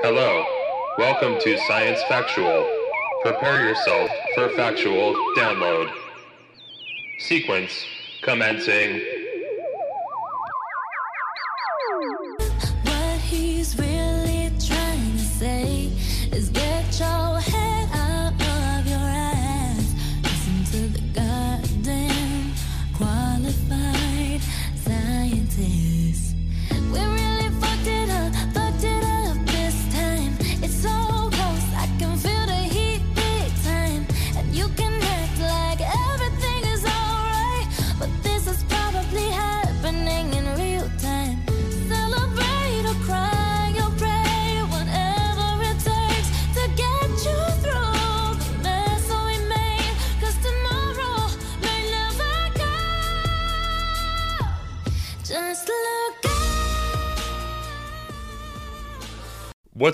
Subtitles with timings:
[0.00, 0.44] Hello.
[0.96, 2.70] Welcome to Science Factual.
[3.22, 5.90] Prepare yourself for factual download.
[7.18, 7.84] Sequence
[8.22, 9.17] commencing.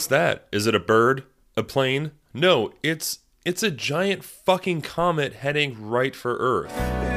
[0.05, 0.49] What's that?
[0.53, 1.25] Is it a bird?
[1.57, 2.11] A plane?
[2.35, 7.14] No, it's it's a giant fucking comet heading right for Earth.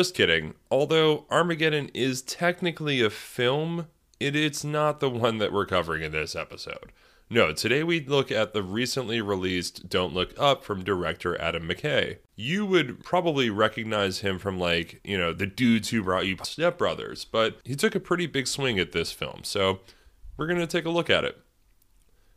[0.00, 0.54] Just kidding.
[0.70, 6.10] Although Armageddon is technically a film, it, it's not the one that we're covering in
[6.10, 6.90] this episode.
[7.28, 12.16] No, today we look at the recently released Don't Look Up from director Adam McKay.
[12.34, 16.78] You would probably recognize him from, like, you know, the dudes who brought you Step
[16.78, 19.80] Brothers, but he took a pretty big swing at this film, so
[20.38, 21.36] we're going to take a look at it.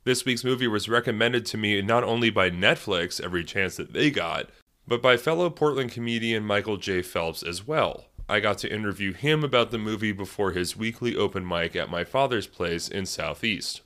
[0.04, 4.12] This week's movie was recommended to me not only by Netflix every chance that they
[4.12, 4.50] got,
[4.88, 7.02] but by fellow Portland comedian Michael J.
[7.02, 8.06] Phelps as well.
[8.28, 12.04] I got to interview him about the movie before his weekly open mic at my
[12.04, 13.82] father's place in Southeast.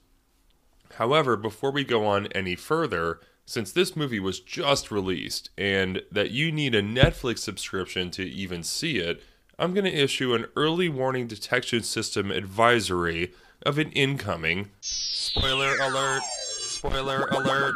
[0.95, 6.32] However, before we go on any further, since this movie was just released and that
[6.32, 9.23] you need a Netflix subscription to even see it,
[9.58, 13.33] I'm going to issue an early warning detection system advisory
[13.64, 16.21] of an incoming spoiler alert,
[16.60, 17.73] spoiler alert.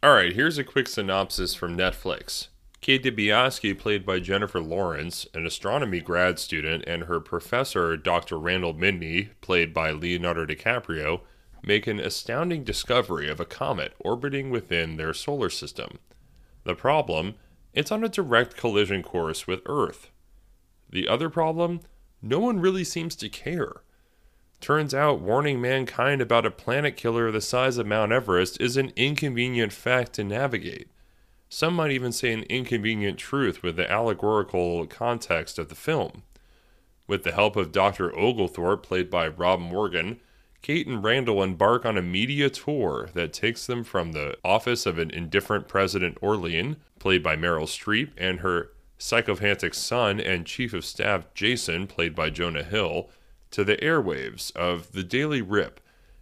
[0.00, 2.46] Alright, here's a quick synopsis from Netflix.
[2.80, 8.38] Kate Dibiasky, played by Jennifer Lawrence, an astronomy grad student, and her professor, Dr.
[8.38, 11.22] Randall Mindy, played by Leonardo DiCaprio,
[11.64, 15.98] make an astounding discovery of a comet orbiting within their solar system.
[16.62, 17.34] The problem?
[17.74, 20.12] It's on a direct collision course with Earth.
[20.88, 21.80] The other problem?
[22.22, 23.82] No one really seems to care.
[24.60, 28.92] Turns out warning mankind about a planet killer the size of Mount Everest is an
[28.96, 30.88] inconvenient fact to navigate.
[31.48, 36.24] Some might even say an inconvenient truth with the allegorical context of the film.
[37.06, 38.16] With the help of Dr.
[38.18, 40.20] Oglethorpe, played by Rob Morgan,
[40.60, 44.98] Kate and Randall embark on a media tour that takes them from the office of
[44.98, 50.84] an indifferent President Orlean, played by Meryl Streep, and her sycophantic son and chief of
[50.84, 53.08] staff Jason, played by Jonah Hill,
[53.50, 55.80] to the airwaves of The Daily Rip,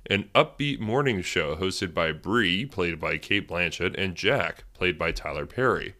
[0.09, 5.13] an upbeat morning show hosted by Bree, played by Cate Blanchett, and Jack, played by
[5.13, 5.95] Tyler Perry.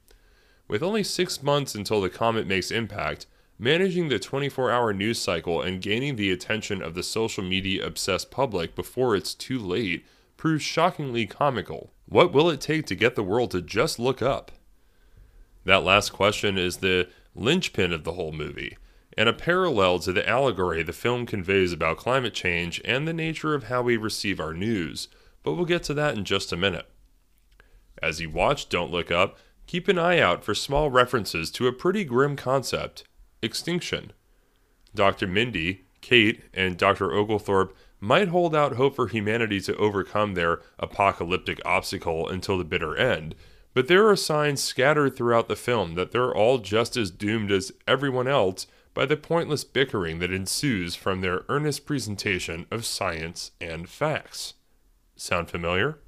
[0.69, 3.27] With only six months until the comet makes impact,
[3.59, 8.31] managing the 24 hour news cycle and gaining the attention of the social media obsessed
[8.31, 10.05] public before it's too late
[10.37, 11.93] proves shockingly comical.
[12.07, 14.53] What will it take to get the world to just look up?
[15.65, 18.77] That last question is the linchpin of the whole movie,
[19.17, 23.55] and a parallel to the allegory the film conveys about climate change and the nature
[23.55, 25.09] of how we receive our news,
[25.43, 26.89] but we'll get to that in just a minute.
[28.03, 31.73] As you watch Don't Look Up, keep an eye out for small references to a
[31.73, 33.05] pretty grim concept
[33.43, 34.13] extinction.
[34.95, 35.27] Dr.
[35.27, 37.13] Mindy, Kate, and Dr.
[37.13, 42.97] Oglethorpe might hold out hope for humanity to overcome their apocalyptic obstacle until the bitter
[42.97, 43.35] end,
[43.73, 47.73] but there are signs scattered throughout the film that they're all just as doomed as
[47.87, 53.91] everyone else by the pointless bickering that ensues from their earnest presentation of science and
[53.91, 54.55] facts.
[55.17, 55.99] Sound familiar?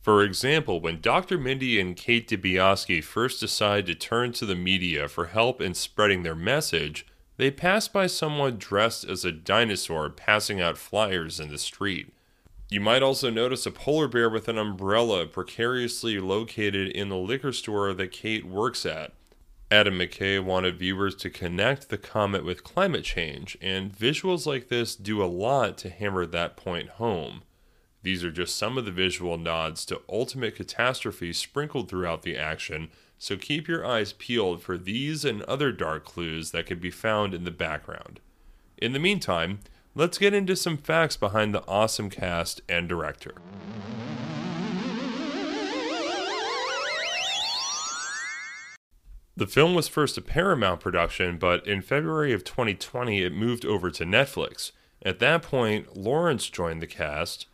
[0.00, 1.36] For example, when Dr.
[1.36, 6.22] Mindy and Kate Dibiasky first decide to turn to the media for help in spreading
[6.22, 7.04] their message,
[7.38, 12.12] they pass by someone dressed as a dinosaur passing out flyers in the street.
[12.70, 17.52] You might also notice a polar bear with an umbrella precariously located in the liquor
[17.52, 19.12] store that Kate works at.
[19.70, 24.96] Adam McKay wanted viewers to connect the comet with climate change, and visuals like this
[24.96, 27.42] do a lot to hammer that point home.
[28.02, 32.88] These are just some of the visual nods to ultimate catastrophe sprinkled throughout the action
[33.18, 37.34] so keep your eyes peeled for these and other dark clues that can be found
[37.34, 38.20] in the background.
[38.78, 39.58] In the meantime,
[39.94, 43.34] let's get into some facts behind the awesome cast and director.
[49.38, 53.88] The film was first a Paramount production, but in February of 2020 it moved over
[53.88, 54.72] to Netflix.
[55.04, 57.46] At that point, Lawrence joined the cast,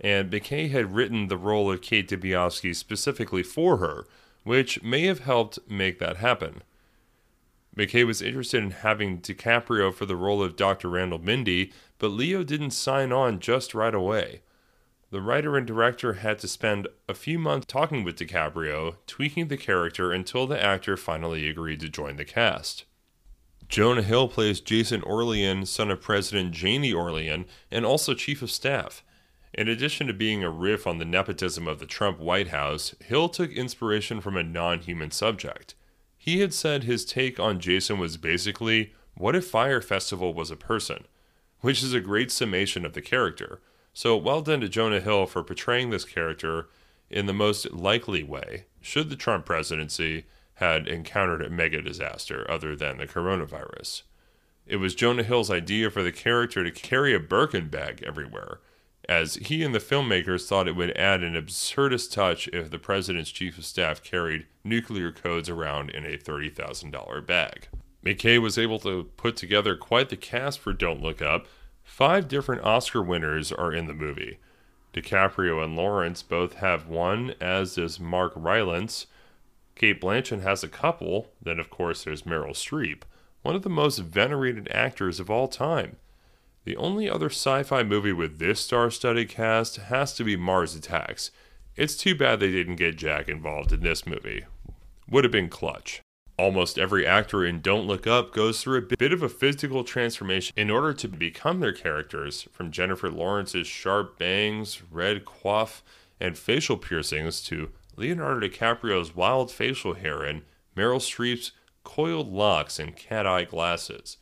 [0.00, 4.06] and McKay had written the role of Kate Dibiasky specifically for her,
[4.44, 6.62] which may have helped make that happen.
[7.76, 10.90] McKay was interested in having DiCaprio for the role of Dr.
[10.90, 14.42] Randall Mindy, but Leo didn't sign on just right away.
[15.12, 19.58] The writer and director had to spend a few months talking with DiCaprio, tweaking the
[19.58, 22.86] character until the actor finally agreed to join the cast.
[23.68, 29.04] Jonah Hill plays Jason Orlean, son of President Janie Orlean, and also chief of staff.
[29.52, 33.28] In addition to being a riff on the nepotism of the Trump White House, Hill
[33.28, 35.74] took inspiration from a non human subject.
[36.16, 40.56] He had said his take on Jason was basically, what if Fyre Festival was a
[40.56, 41.04] person?
[41.60, 43.60] Which is a great summation of the character.
[43.92, 46.68] So well done to Jonah Hill for portraying this character
[47.10, 50.24] in the most likely way, should the Trump presidency
[50.54, 54.02] had encountered a mega disaster other than the coronavirus.
[54.66, 58.60] It was Jonah Hill's idea for the character to carry a Birkin bag everywhere,
[59.08, 63.30] as he and the filmmakers thought it would add an absurdist touch if the president's
[63.30, 67.68] chief of staff carried nuclear codes around in a $30,000 bag.
[68.04, 71.46] McKay was able to put together quite the cast for Don't Look Up.
[71.92, 74.38] Five different Oscar winners are in the movie.
[74.94, 79.06] DiCaprio and Lawrence both have one, as does Mark Rylance.
[79.74, 81.32] Cate Blanchett has a couple.
[81.42, 83.02] Then, of course, there's Meryl Streep,
[83.42, 85.96] one of the most venerated actors of all time.
[86.64, 90.74] The only other sci fi movie with this star studded cast has to be Mars
[90.74, 91.30] Attacks.
[91.76, 94.46] It's too bad they didn't get Jack involved in this movie.
[95.10, 96.00] Would have been clutch.
[96.38, 100.54] Almost every actor in Don't Look Up goes through a bit of a physical transformation
[100.56, 105.82] in order to become their characters, from Jennifer Lawrence's sharp bangs, red coif,
[106.18, 110.42] and facial piercings to Leonardo DiCaprio's wild facial hair and
[110.76, 111.52] Meryl Streep's
[111.84, 114.16] coiled locks and cat eye glasses.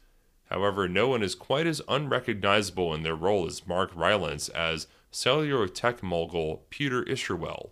[0.51, 5.69] However, no one is quite as unrecognizable in their role as Mark Rylance as cellular
[5.69, 7.71] tech mogul Peter Isherwell.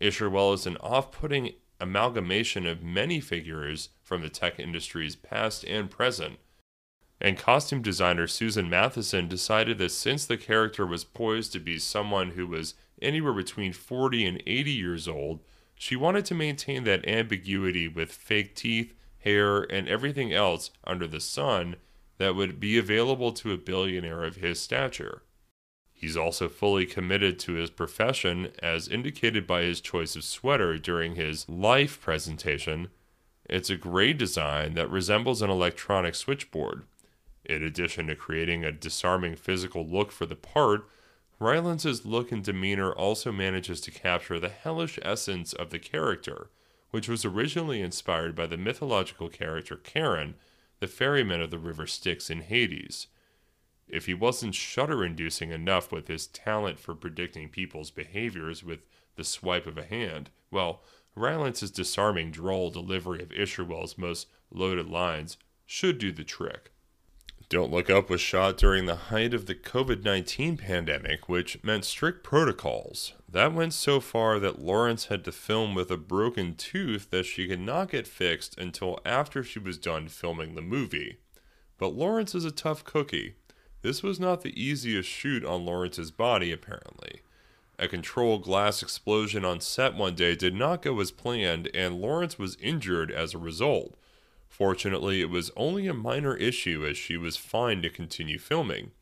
[0.00, 5.90] Isherwell is an off putting amalgamation of many figures from the tech industry's past and
[5.90, 6.38] present.
[7.20, 12.30] And costume designer Susan Matheson decided that since the character was poised to be someone
[12.30, 15.40] who was anywhere between 40 and 80 years old,
[15.74, 21.20] she wanted to maintain that ambiguity with fake teeth, hair, and everything else under the
[21.20, 21.76] sun
[22.18, 25.22] that would be available to a billionaire of his stature.
[26.02, 31.14] He's also fully committed to his profession, as indicated by his choice of sweater during
[31.14, 32.88] his life presentation.
[33.48, 36.82] It's a gray design that resembles an electronic switchboard.
[37.44, 40.88] In addition to creating a disarming physical look for the part,
[41.38, 46.50] Rylance's look and demeanor also manages to capture the hellish essence of the character,
[46.90, 50.34] which was originally inspired by the mythological character Charon,
[50.80, 53.06] the ferryman of the river Styx in Hades.
[53.92, 58.80] If he wasn't shudder inducing enough with his talent for predicting people's behaviors with
[59.16, 60.82] the swipe of a hand, well,
[61.14, 65.36] Rylance's disarming droll delivery of Isherwell's most loaded lines
[65.66, 66.72] should do the trick.
[67.50, 71.84] Don't Look Up was shot during the height of the COVID 19 pandemic, which meant
[71.84, 73.12] strict protocols.
[73.28, 77.46] That went so far that Lawrence had to film with a broken tooth that she
[77.46, 81.18] could not get fixed until after she was done filming the movie.
[81.76, 83.34] But Lawrence is a tough cookie.
[83.82, 87.20] This was not the easiest shoot on Lawrence's body, apparently.
[87.78, 92.38] A controlled glass explosion on set one day did not go as planned, and Lawrence
[92.38, 93.96] was injured as a result.
[94.48, 98.92] Fortunately, it was only a minor issue as she was fine to continue filming.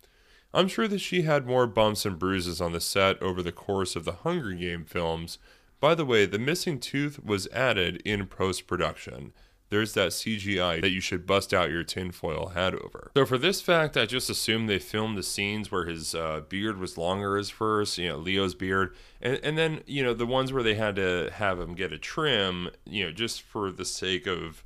[0.55, 3.97] I'm sure that she had more bumps and bruises on the set over the course
[3.97, 5.39] of the Hunger Game films.
[5.79, 9.33] By the way, the missing tooth was added in post production.
[9.71, 13.13] There's that CGI that you should bust out your tinfoil hat over.
[13.17, 16.79] So, for this fact, I just assumed they filmed the scenes where his uh, beard
[16.79, 18.95] was longer as first, you know, Leo's beard.
[19.23, 21.99] And, and then, you know, the ones where they had to have him get a
[21.99, 24.65] trim, you know, just for the sake of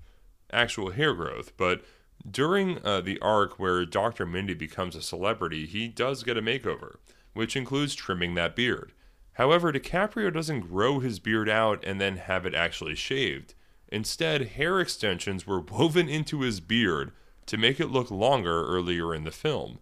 [0.51, 1.53] actual hair growth.
[1.59, 1.85] But
[2.29, 4.25] during uh, the arc where Dr.
[4.25, 6.97] Mindy becomes a celebrity, he does get a makeover,
[7.35, 8.93] which includes trimming that beard.
[9.35, 13.55] However, DiCaprio doesn't grow his beard out and then have it actually shaved.
[13.95, 17.13] Instead, hair extensions were woven into his beard
[17.47, 19.79] to make it look longer earlier in the film.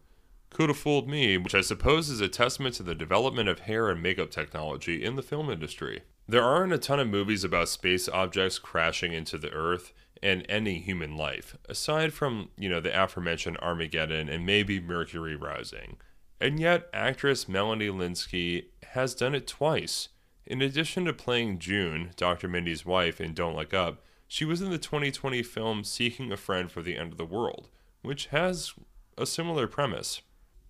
[0.50, 3.88] Could have fooled me, which I suppose is a testament to the development of hair
[3.88, 6.02] and makeup technology in the film industry.
[6.28, 10.82] There aren't a ton of movies about space objects crashing into the Earth and ending
[10.82, 15.96] human life, aside from, you know, the aforementioned Armageddon and maybe Mercury Rising.
[16.38, 20.10] And yet, actress Melanie Lynskey has done it twice.
[20.46, 22.48] In addition to playing June, Dr.
[22.48, 26.70] Mindy's wife in Don't Look Up, she was in the 2020 film Seeking a Friend
[26.70, 27.68] for the End of the World,
[28.02, 28.72] which has
[29.16, 30.22] a similar premise.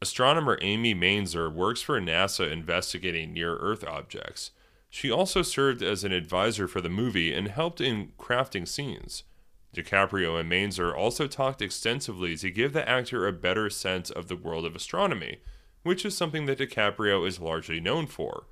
[0.03, 4.51] Astronomer Amy Mainzer works for NASA investigating near Earth objects.
[4.91, 9.23] She also served as an advisor for the movie and helped in crafting scenes.
[9.75, 14.37] DiCaprio and Mainzer also talked extensively to give the actor a better sense of the
[14.37, 15.41] world of astronomy,
[15.83, 18.45] which is something that DiCaprio is largely known for.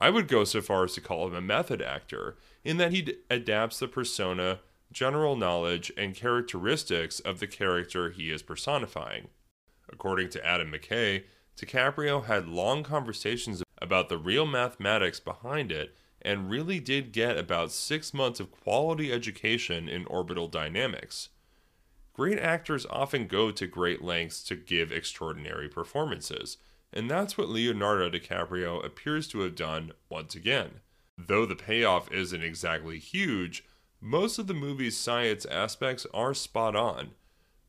[0.00, 3.02] I would go so far as to call him a method actor, in that he
[3.02, 4.60] d- adapts the persona,
[4.92, 9.28] general knowledge, and characteristics of the character he is personifying.
[9.92, 11.24] According to Adam McKay,
[11.56, 17.70] DiCaprio had long conversations about the real mathematics behind it and really did get about
[17.70, 21.28] six months of quality education in orbital dynamics.
[22.14, 26.56] Great actors often go to great lengths to give extraordinary performances,
[26.94, 30.80] and that's what Leonardo DiCaprio appears to have done once again.
[31.18, 33.64] Though the payoff isn't exactly huge,
[34.00, 37.10] most of the movie's science aspects are spot on.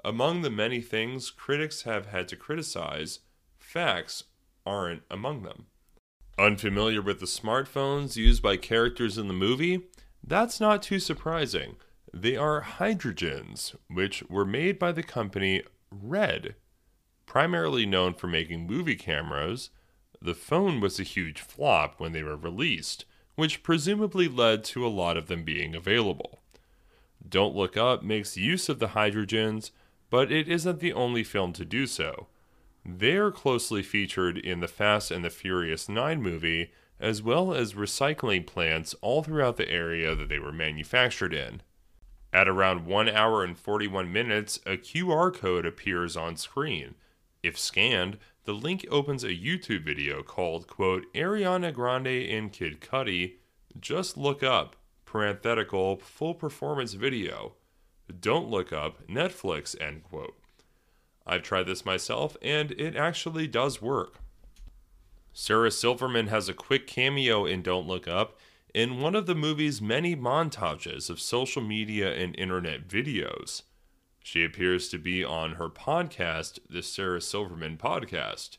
[0.03, 3.19] Among the many things critics have had to criticize,
[3.57, 4.25] facts
[4.65, 5.65] aren't among them.
[6.37, 9.87] Unfamiliar with the smartphones used by characters in the movie?
[10.23, 11.77] That's not too surprising.
[12.13, 16.55] They are hydrogens, which were made by the company Red.
[17.25, 19.69] Primarily known for making movie cameras,
[20.21, 23.05] the phone was a huge flop when they were released,
[23.35, 26.39] which presumably led to a lot of them being available.
[27.27, 29.71] Don't Look Up makes use of the hydrogens,
[30.09, 32.27] but it isn't the only film to do so.
[32.85, 37.73] They are closely featured in the Fast and the Furious 9 movie, as well as
[37.73, 41.61] recycling plants all throughout the area that they were manufactured in.
[42.31, 46.95] At around 1 hour and 41 minutes, a QR code appears on screen.
[47.45, 53.35] If scanned, the link opens a YouTube video called, quote, Ariana Grande and Kid Cudi,
[53.79, 54.75] just look up,
[55.05, 57.53] parenthetical, full performance video.
[58.19, 60.35] Don't look up, Netflix, end quote.
[61.27, 64.15] I've tried this myself, and it actually does work.
[65.31, 68.39] Sarah Silverman has a quick cameo in Don't Look Up
[68.73, 73.61] in one of the movie's many montages of social media and internet videos.
[74.25, 78.57] She appears to be on her podcast, the Sarah Silverman Podcast.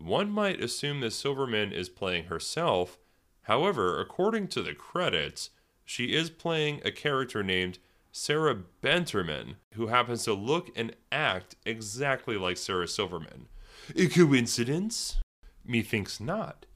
[0.00, 2.98] One might assume that Silverman is playing herself.
[3.42, 5.50] However, according to the credits,
[5.84, 7.78] she is playing a character named
[8.10, 13.46] Sarah Benterman, who happens to look and act exactly like Sarah Silverman.
[13.94, 15.18] A coincidence?
[15.64, 16.66] Methinks not.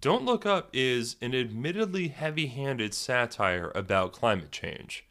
[0.00, 5.06] Don't Look Up is an admittedly heavy handed satire about climate change.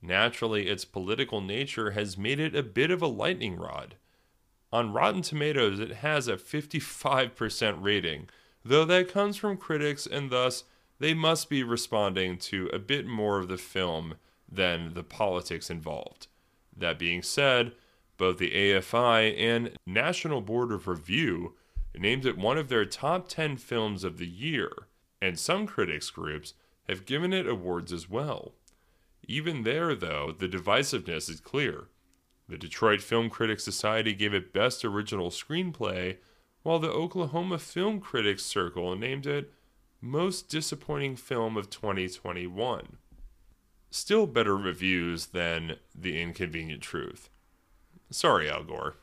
[0.00, 3.96] Naturally, its political nature has made it a bit of a lightning rod.
[4.72, 8.28] On Rotten Tomatoes, it has a 55% rating,
[8.64, 10.64] though that comes from critics and thus
[10.98, 14.14] they must be responding to a bit more of the film
[14.50, 16.26] than the politics involved.
[16.76, 17.72] That being said,
[18.16, 21.54] both the AFI and National Board of Review
[21.96, 24.70] named it one of their top 10 films of the year,
[25.20, 26.54] and some critics groups
[26.88, 28.52] have given it awards as well.
[29.28, 31.84] Even there, though, the divisiveness is clear.
[32.48, 36.16] The Detroit Film Critics Society gave it Best Original Screenplay,
[36.62, 39.52] while the Oklahoma Film Critics Circle named it
[40.00, 42.96] Most Disappointing Film of 2021
[43.90, 47.30] still better reviews than The Inconvenient Truth.
[48.10, 48.96] Sorry, Al Gore.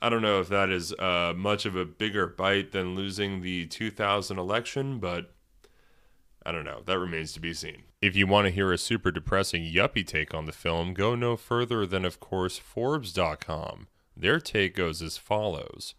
[0.00, 3.66] I don't know if that is uh, much of a bigger bite than losing the
[3.66, 5.34] 2000 election, but
[6.44, 6.82] I don't know.
[6.84, 7.84] That remains to be seen.
[8.06, 11.36] If you want to hear a super depressing yuppie take on the film, go no
[11.36, 13.88] further than, of course, Forbes.com.
[14.16, 15.96] Their take goes as follows.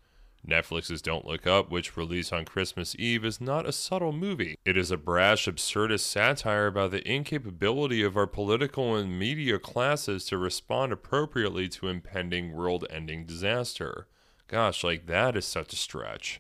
[0.48, 4.56] Netflix's Don't Look Up, which released on Christmas Eve, is not a subtle movie.
[4.64, 10.24] It is a brash, absurdist satire about the incapability of our political and media classes
[10.28, 14.08] to respond appropriately to impending world ending disaster.
[14.48, 16.40] Gosh, like that is such a stretch.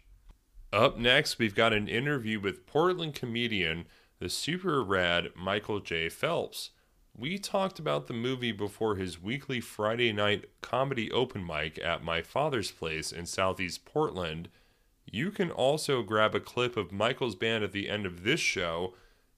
[0.72, 3.86] Up next, we've got an interview with Portland comedian,
[4.20, 6.10] the super rad Michael J.
[6.10, 6.72] Phelps.
[7.16, 12.22] We talked about the movie before his weekly Friday night comedy open mic at my
[12.22, 14.50] father's place in southeast Portland.
[15.06, 18.94] You can also grab a clip of Michael's band at the end of this show.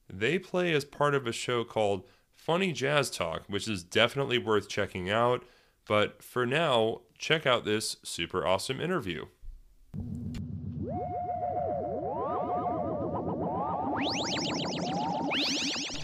[0.08, 4.68] They play as part of a show called Funny Jazz Talk, which is definitely worth
[4.68, 5.44] checking out.
[5.86, 9.26] But for now, check out this super awesome interview.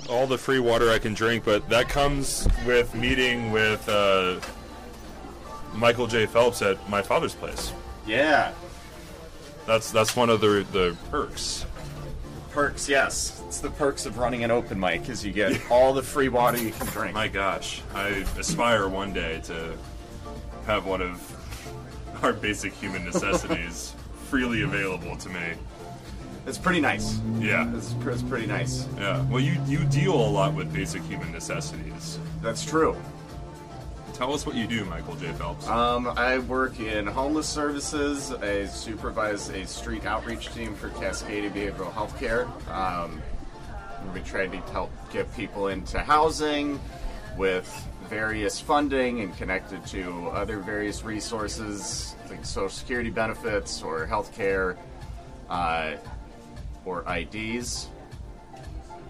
[0.08, 4.40] All the free water I can drink, but that comes with meeting with uh,
[5.74, 6.26] Michael J.
[6.26, 7.72] Phelps at my father's place.
[8.06, 8.52] Yeah.
[9.66, 11.66] That's that's one of the the perks.
[12.50, 13.42] Perks, yes.
[13.46, 16.58] It's the perks of running an open mic is you get all the free water
[16.58, 17.14] you can drink.
[17.14, 19.76] My gosh, I aspire one day to
[20.66, 23.94] have one of our basic human necessities
[24.28, 25.52] freely available to me.
[26.46, 27.18] It's pretty nice.
[27.38, 28.86] Yeah, It's, it's pretty nice.
[28.96, 29.24] yeah.
[29.28, 32.18] Well, you you deal a lot with basic human necessities.
[32.40, 32.96] That's true.
[34.14, 35.30] Tell us what you do, Michael J.
[35.32, 35.68] Phelps.
[35.68, 38.32] Um, I work in homeless services.
[38.32, 42.46] I supervise a street outreach team for Cascadia Behavioral Health Care.
[42.72, 43.20] Um,
[44.14, 46.80] we try to help get people into housing
[47.36, 47.68] with
[48.08, 54.78] various funding and connected to other various resources like Social Security benefits or health care
[55.50, 55.96] uh,
[56.86, 57.88] or IDs.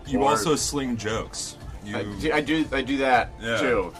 [0.06, 1.56] you or- also sling jokes.
[1.84, 3.58] You I do, I do I do that Yeah.
[3.58, 3.92] too.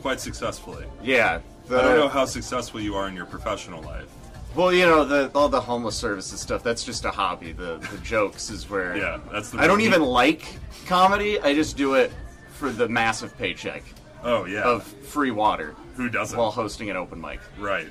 [0.00, 0.86] quite successfully.
[1.02, 1.40] Yeah.
[1.66, 4.06] The, I don't know how successful you are in your professional life.
[4.54, 7.52] Well, you know, the all the homeless services stuff, that's just a hobby.
[7.52, 9.58] The the jokes is where Yeah, that's the.
[9.58, 10.46] I don't even like
[10.86, 11.40] comedy.
[11.40, 12.12] I just do it
[12.52, 13.82] for the massive paycheck
[14.22, 14.62] Oh yeah.
[14.62, 16.38] of free water Who doesn't?
[16.38, 17.40] while hosting an open mic.
[17.58, 17.88] Right.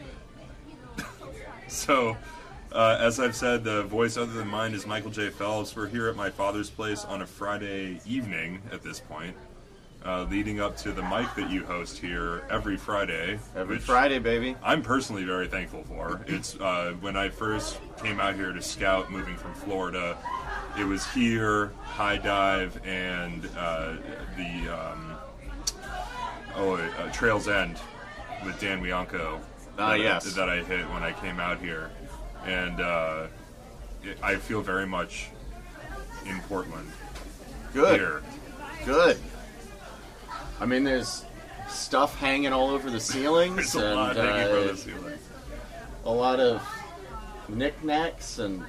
[1.67, 2.15] so,
[2.75, 5.29] uh, as I've said, the voice other than mine is Michael J.
[5.29, 5.75] Phelps.
[5.75, 9.35] We're here at my father's place on a Friday evening at this point,
[10.05, 13.39] uh, leading up to the mic that you host here every Friday.
[13.55, 14.57] Every Friday, baby.
[14.61, 16.21] I'm personally very thankful for.
[16.27, 20.17] It's uh, when I first came out here to scout, moving from Florida.
[20.77, 23.93] It was here, High Dive, and uh,
[24.35, 25.15] the um,
[26.57, 27.79] oh uh, Trails End
[28.43, 29.39] with Dan Bianco.
[29.77, 30.33] Ah, yes.
[30.35, 31.91] that I hit when I came out here,
[32.45, 33.27] and uh,
[34.03, 35.29] it, I feel very much
[36.25, 36.91] in Portland
[37.73, 37.95] Good.
[37.99, 38.21] here.
[38.85, 39.17] Good.
[40.59, 41.25] I mean, there's
[41.67, 45.19] stuff hanging all over the ceilings There's a and lot hanging uh, from the ceiling.
[46.05, 46.61] a lot of
[47.49, 48.63] knickknacks and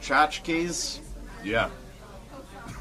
[0.00, 1.00] tchotchkes.
[1.44, 1.70] Yeah.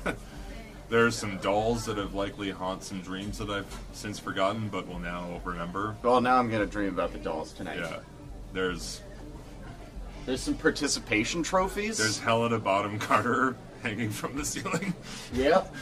[0.90, 5.00] There's some dolls that have likely haunt some dreams that I've since forgotten, but will
[5.00, 5.96] now remember.
[6.04, 7.80] Well, now I'm gonna dream about the dolls tonight.
[7.80, 8.00] Yeah.
[8.54, 9.02] There's
[10.28, 11.98] There's some participation trophies.
[11.98, 14.94] there's hell at a Bottom Carter hanging from the ceiling.
[15.34, 15.74] Yep.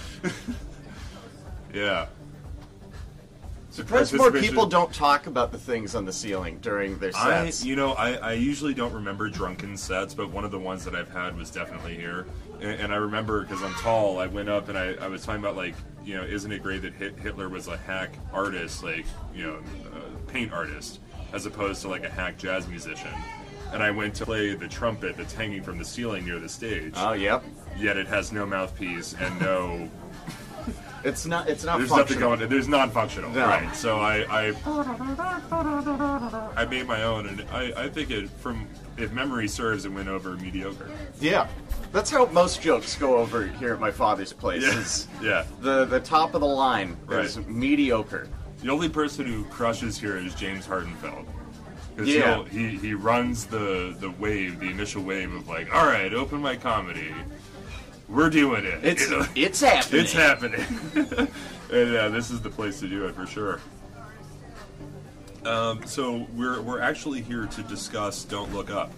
[1.74, 2.06] Yeah.
[3.72, 7.66] Surprised more people don't talk about the things on the ceiling during their I, sets.
[7.66, 10.96] you know, I, I usually don't remember drunken sets, but one of the ones that
[10.96, 12.28] I've had was definitely here.
[12.62, 15.42] And, and I remember because I'm tall, I went up and I, I was talking
[15.42, 15.74] about like,
[16.06, 19.60] you know, isn't it great that Hitler was a hack artist, like, you know,
[20.28, 21.00] paint artist,
[21.34, 23.12] as opposed to like a hack jazz musician.
[23.74, 26.94] And I went to play the trumpet that's hanging from the ceiling near the stage.
[26.98, 27.44] oh, yep.
[27.78, 29.90] Yet it has no mouthpiece and no.
[31.04, 31.48] It's not.
[31.48, 32.36] It's not There's nothing functional.
[32.38, 32.50] going.
[32.50, 33.46] There's non-functional, No.
[33.46, 33.76] right?
[33.76, 34.54] So I, I,
[36.56, 40.08] I made my own, and I, I think it from if memory serves, it went
[40.08, 40.90] over mediocre.
[41.20, 41.48] Yeah,
[41.92, 44.64] that's how most jokes go over here at my father's place.
[44.64, 45.46] Yeah, Is yeah.
[45.62, 47.48] the the top of the line is Right.
[47.50, 48.28] mediocre.
[48.64, 51.26] The only person who crushes here is James Hardenfeld.
[52.04, 52.44] Yeah.
[52.46, 56.56] he he runs the the wave, the initial wave of like, all right, open my
[56.56, 57.14] comedy,
[58.10, 58.84] we're doing it.
[58.84, 59.26] It's you know?
[59.36, 60.02] it's happening.
[60.02, 60.66] It's happening.
[61.72, 63.60] and this is the place to do it for sure.
[65.46, 68.92] Um, so we're we're actually here to discuss Don't Look Up,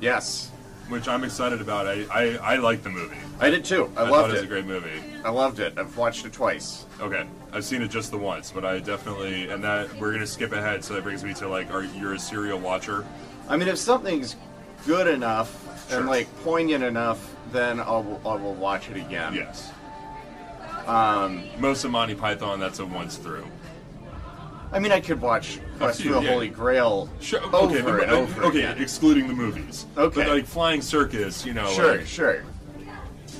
[0.00, 0.50] Yes,
[0.90, 1.86] which I'm excited about.
[1.86, 3.16] I I, I like the movie.
[3.40, 3.90] I did too.
[3.96, 5.02] I, I, thought loved it was a great movie.
[5.24, 5.78] I loved it.
[5.78, 6.84] I've watched it twice.
[7.00, 10.52] Okay, I've seen it just the once, but I definitely and that we're gonna skip
[10.52, 10.84] ahead.
[10.84, 13.06] So that brings me to like, are you're a serial watcher?
[13.48, 14.36] I mean, if something's
[14.86, 15.98] good enough Sure.
[15.98, 19.34] and like poignant enough, then I'll I will watch it again.
[19.34, 19.72] Yes.
[20.86, 23.46] Um, most of Monty Python, that's a once through.
[24.72, 26.32] I mean, I could watch Quest you, for the yeah.
[26.32, 27.42] Holy Grail Sure.
[27.54, 28.78] over okay, but- and over okay, again.
[28.82, 29.86] excluding the movies.
[29.96, 30.20] Okay.
[30.22, 32.44] But like Flying Circus, you know, Sure, like, sure.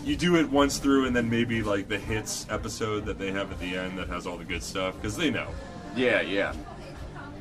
[0.05, 3.53] you do it once through, and then maybe like the hits episode that they have
[3.53, 5.47] at the end that has all the good stuff because they know,
[5.95, 6.53] Yeah, yeah.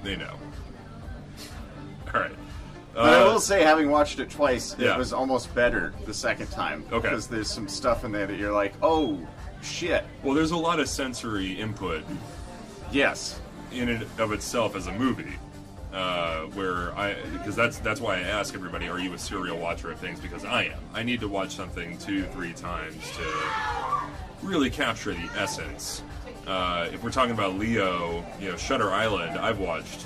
[0.04, 0.34] they know.
[2.14, 2.32] All right.
[2.94, 4.94] But I Uh, will say, having watched it twice, yeah.
[4.96, 6.84] it was almost better the second time.
[6.92, 7.08] Okay.
[7.08, 9.20] Because there's some stuff in there that you're like, oh,
[9.62, 10.04] shit.
[10.24, 12.04] well, there's a lot of sensory input
[12.92, 13.40] Yes.
[13.72, 15.34] In and of itself as a movie.
[15.94, 19.92] Uh, where I, because that's that's why I ask everybody, are you a serial watcher
[19.92, 20.20] of things?
[20.20, 20.80] Because I am.
[20.94, 24.04] I need to watch something two, three times to
[24.44, 26.04] really capture the essence.
[26.46, 30.06] Uh, if we're talking about Leo, you know, Shutter Island, I've watched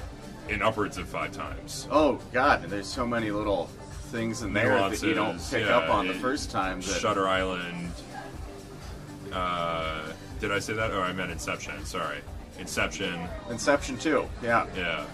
[0.50, 1.88] in upwards of five times.
[1.90, 2.64] Oh, God.
[2.64, 3.68] There's so many little
[4.12, 6.82] things in there that you don't pick yeah, up on the first time.
[6.82, 7.92] That, Shutter Island.
[9.32, 10.02] Uh,
[10.40, 10.92] Did I say that?
[10.92, 11.84] Oh, I meant Inception.
[11.86, 12.20] Sorry,
[12.60, 13.28] Inception.
[13.50, 14.28] Inception too.
[14.42, 14.66] Yeah.
[14.76, 15.06] Yeah,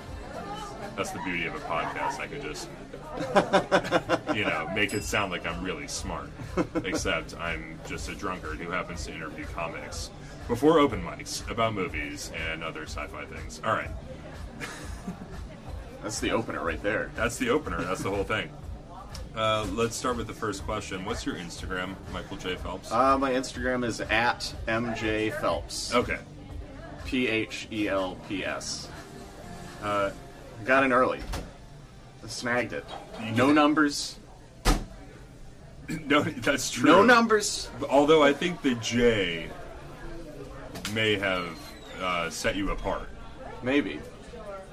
[0.95, 2.19] that's the beauty of a podcast.
[2.19, 2.69] I could just,
[4.35, 6.29] you know, make it sound like I'm really smart.
[6.83, 10.09] Except I'm just a drunkard who happens to interview comics
[10.47, 13.61] before open mics about movies and other sci-fi things.
[13.63, 13.89] All right,
[16.03, 17.11] That's the opener right there.
[17.15, 17.81] that's the opener.
[17.83, 18.49] That's the whole thing.
[19.35, 21.05] Uh, let's start with the first question.
[21.05, 22.55] What's your Instagram, Michael J.
[22.55, 22.91] Phelps?
[22.91, 25.93] Uh, my Instagram is at MJ Phelps.
[25.93, 26.17] okay.
[27.09, 28.87] P H E L P S.
[29.81, 30.11] Uh,
[30.63, 31.19] got in early.
[32.27, 32.85] Snagged it.
[33.33, 34.19] No numbers.
[36.05, 36.87] No, that's true.
[36.87, 37.67] No numbers.
[37.89, 39.47] Although I think the J
[40.93, 41.57] may have
[41.99, 43.09] uh, set you apart
[43.63, 43.99] Maybe.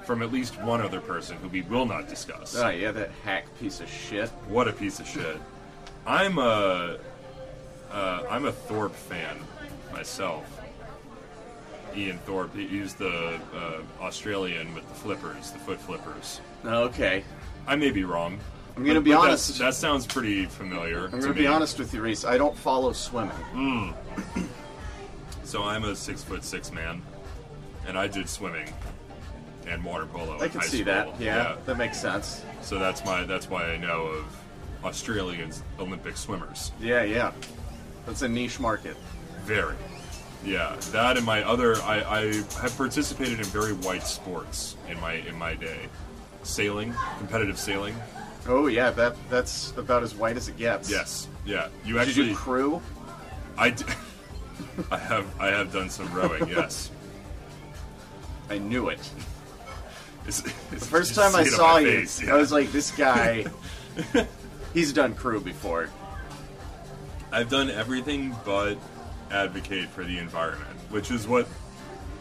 [0.05, 2.55] from at least one other person who we will not discuss.
[2.55, 4.29] Oh yeah, that hack piece of shit.
[4.47, 5.37] What a piece of shit.
[6.05, 6.99] I'm a
[7.91, 9.39] uh, I'm a Thorpe fan
[9.91, 10.56] myself.
[11.97, 12.55] Ian Thorpe.
[12.55, 16.41] He He's the uh, Australian with the flippers, the foot flippers.
[16.65, 17.23] Okay.
[17.65, 18.39] I may be wrong.
[18.75, 19.57] I'm gonna be but that- honest.
[19.59, 21.05] That, sounds pretty familiar.
[21.11, 22.25] I'm gonna be honest with you, Reese.
[22.25, 23.93] I don't follow swimming.
[25.43, 27.01] So I'm a six foot six man,
[27.87, 28.67] and I did swimming
[29.65, 30.35] and water polo.
[30.41, 30.93] I can high see school.
[30.93, 31.21] that.
[31.21, 32.43] Yeah, that makes sense.
[32.61, 34.25] So that's my that's why I know of
[34.83, 36.73] Australian Olympic swimmers.
[36.81, 37.31] Yeah, yeah.
[38.05, 38.97] That's a niche market.
[39.45, 39.75] Very.
[40.43, 42.21] Yeah, that and my other I, I
[42.61, 45.89] have participated in very white sports in my in my day.
[46.43, 47.95] Sailing, competitive sailing.
[48.47, 50.89] Oh yeah, that that's about as white as it gets.
[50.89, 51.27] Yes.
[51.45, 51.67] Yeah.
[51.83, 52.81] You Did actually you crew?
[53.57, 53.83] I d-
[54.91, 56.91] I have I have done some rowing, yes.
[58.49, 58.99] I knew it.
[60.25, 63.45] It's, The first time I saw you, I was like, this guy.
[64.73, 65.89] he's done crew before.
[67.31, 68.77] I've done everything but
[69.31, 71.47] advocate for the environment, which is what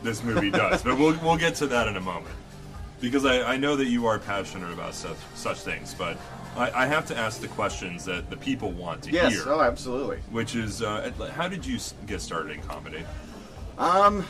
[0.03, 0.83] this movie does.
[0.83, 2.35] but we'll we'll get to that in a moment,
[3.01, 5.95] because I, I know that you are passionate about such such things.
[5.95, 6.17] But
[6.57, 9.33] I, I have to ask the questions that the people want to Yes.
[9.33, 10.19] hear, Yes, Oh, absolutely.
[10.31, 13.05] which is uh, how did you get started in comedy?
[13.79, 14.25] Um,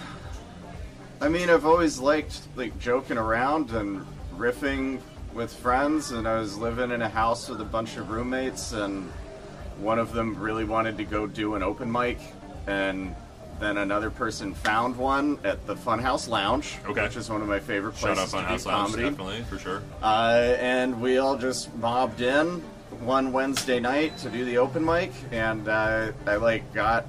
[1.20, 4.04] I mean, I've always liked like joking around and
[4.36, 5.00] riffing
[5.32, 9.10] with friends, and I was living in a house with a bunch of roommates, and
[9.78, 12.18] one of them really wanted to go do an open mic,
[12.66, 13.14] and
[13.59, 17.02] then another person found one at the Funhouse Lounge, Okay.
[17.02, 19.09] which is one of my favorite Shout places out to on House do Lounge, comedy.
[19.11, 19.83] definitely for sure.
[20.02, 22.62] Uh, and we all just mobbed in
[23.00, 27.07] one Wednesday night to do the open mic, and uh, I like got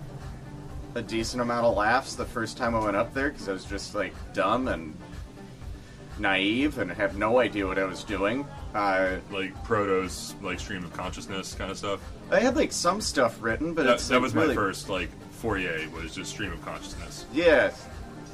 [0.95, 3.65] a decent amount of laughs the first time I went up there because I was
[3.65, 4.95] just like dumb and
[6.19, 8.45] naive and have no idea what I was doing.
[8.73, 11.99] Uh, Like protos, like stream of consciousness kind of stuff.
[12.31, 14.89] I had like some stuff written, but That, it's that like, was really, my first
[14.89, 17.25] like foyer was just stream of consciousness.
[17.33, 17.71] Yeah,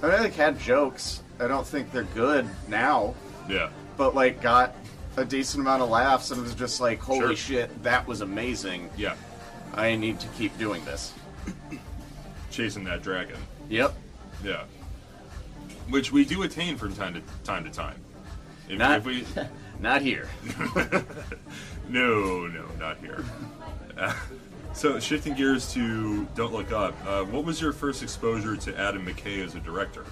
[0.02, 1.22] I mean, I like had jokes.
[1.40, 3.14] I don't think they're good now,
[3.50, 3.70] Yeah.
[3.98, 4.76] but like got
[5.18, 7.36] a decent amount of laughs, and it was just like, holy Sure.
[7.36, 8.90] shit, that was amazing.
[8.98, 9.16] Yeah.
[9.76, 11.14] I need to keep doing this.
[12.52, 13.38] Chasing that dragon.
[13.70, 13.94] Yep.
[14.44, 14.64] Yeah.
[15.90, 18.00] Which we do attain from time to time to time.
[18.70, 19.26] If, Not, if we
[19.82, 20.28] not here.
[21.90, 23.24] no, no, not here.
[24.74, 29.06] So shifting gears to Don't Look Up, uh, what was your first exposure to Adam
[29.06, 30.04] McKay as a director?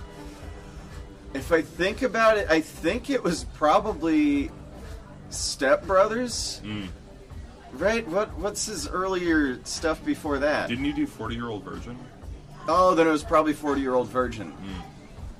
[1.33, 4.51] If I think about it, I think it was probably
[5.29, 6.59] Step Brothers.
[6.63, 6.85] Hmm.
[7.73, 8.05] Right?
[8.07, 10.67] What What's his earlier stuff before that?
[10.69, 11.97] Didn't you do Forty Year Old Virgin?
[12.67, 14.53] oh, then it was probably Forty Year Old Virgin.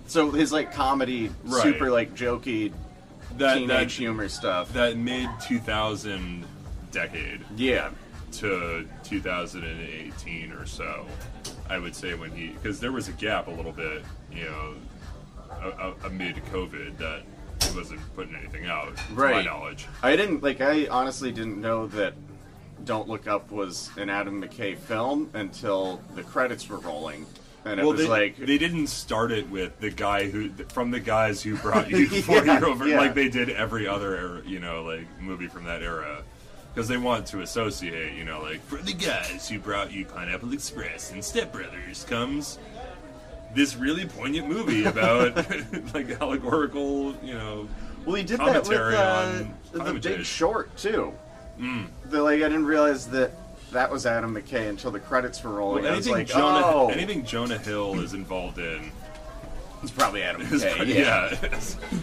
[0.08, 1.30] So his like comedy.
[1.44, 1.62] Right.
[1.62, 2.74] super like jokey
[3.38, 4.72] That teenage that humor stuff.
[4.74, 6.46] that mid two thousand
[6.92, 7.90] decade yeah.
[8.34, 11.06] To 2018 or so,
[11.70, 14.74] I would say when he because there was a gap a little bit, you know,
[16.06, 17.22] amid COVID that
[17.70, 19.46] he wasn't putting anything out, to my Right.
[19.46, 19.86] knowledge.
[20.02, 20.62] I didn't like.
[20.62, 22.14] I honestly didn't know that
[22.86, 27.26] "Don't Look Up" was an Adam McKay film until the credits were rolling,
[27.66, 30.90] and it well, was they, like, they didn't start it with the guy who from
[30.92, 32.98] the guys who brought you Yeah, four year over yeah.
[32.98, 36.24] like they did every other era, you know like movie from that era
[36.74, 40.54] because they want to associate you know like for the guys who brought you Pineapple
[40.54, 42.58] Express and Step Brothers comes
[43.54, 45.36] this really poignant movie about
[45.94, 47.68] like allegorical you know
[48.06, 49.44] well, he did that with commentary uh,
[49.80, 50.26] on the Big.
[50.26, 51.14] Short too.
[52.06, 53.32] The, like, I didn't realize that
[53.72, 55.84] that was Adam McKay until the credits were rolling.
[55.84, 58.92] Well, anything like, Jonah oh, anything Jonah Hill is involved in
[59.84, 60.76] it's probably Adam McKay.
[60.76, 61.36] pretty- yeah.
[61.42, 61.60] yeah.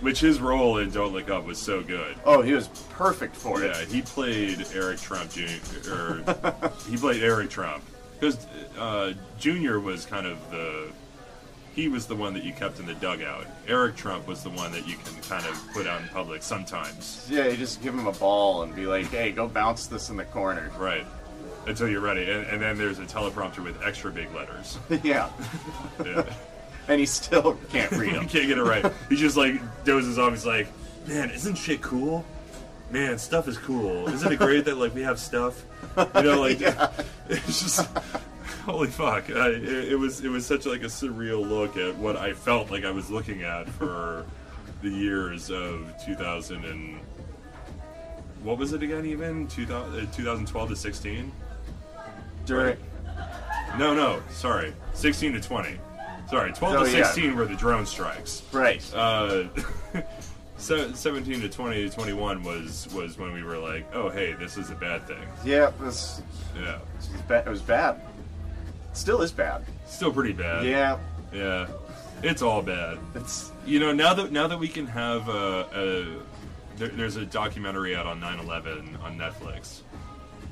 [0.00, 2.16] Which his role in Don't Look Up was so good.
[2.24, 3.74] Oh, he was perfect for it.
[3.74, 5.92] Yeah, he played Eric Trump Jr.
[5.92, 7.82] or he played Eric Trump,
[8.18, 8.46] because
[8.78, 10.90] uh, Junior was kind of the
[11.74, 13.46] he was the one that you kept in the dugout.
[13.68, 17.26] Eric Trump was the one that you can kind of put out in public sometimes,
[17.30, 20.16] Yeah, you just give him a ball and be like, "Hey, go bounce this in
[20.16, 21.06] the corner." right?
[21.66, 24.78] Until you're ready, and, and then there's a teleprompter with extra big letters.
[25.02, 25.28] yeah,
[26.04, 26.22] Yeah.
[26.88, 28.28] And he still can't read he them.
[28.28, 28.92] can't get it right.
[29.08, 30.32] He just like dozes off.
[30.32, 30.68] He's like,
[31.06, 32.24] "Man, isn't shit cool?
[32.90, 34.08] Man, stuff is cool.
[34.08, 35.64] Isn't it great that like we have stuff?
[35.96, 36.60] You know, like
[37.28, 37.88] it's just
[38.64, 39.28] holy fuck.
[39.30, 42.70] I, it, it was it was such like a surreal look at what I felt
[42.70, 44.24] like I was looking at for
[44.82, 47.00] the years of 2000 and
[48.42, 49.04] what was it again?
[49.06, 51.32] Even 2000, uh, 2012 to 16?
[52.44, 52.76] During,
[53.78, 55.78] No, no, sorry, 16 to 20.
[56.28, 57.04] Sorry, 12 Oh, to yeah.
[57.04, 58.42] 16 were the drone strikes.
[58.52, 58.82] right.
[58.94, 59.44] uh,
[60.56, 64.56] se- 17 to 20 to 21 was was when we were like, oh hey, this
[64.56, 65.22] is a bad thing.
[65.44, 66.22] yeah, this,
[66.58, 68.00] Yeah, this was ba- it was bad.
[68.92, 69.64] Still is bad.
[69.86, 70.64] still pretty bad.
[70.64, 70.98] Yeah,
[71.32, 71.66] yeah,
[72.22, 72.98] it's all bad.
[73.14, 77.26] it's You know, now that now that we can have a, a there, there's a
[77.26, 79.80] documentary out on 9/11 on Netflix.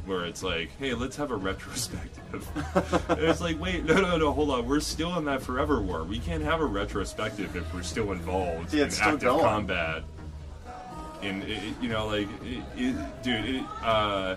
[0.06, 2.46] Where it's like, hey, let's have a retrospective.
[3.08, 4.66] And it's like, wait, no, no, no, hold on.
[4.68, 6.02] We're still in that forever war.
[6.04, 9.40] We can't have a retrospective if we're still involved Yeah, in active going.
[9.44, 10.02] combat.
[11.22, 14.36] And it, it- you know, like, it, it, dude, it, uh,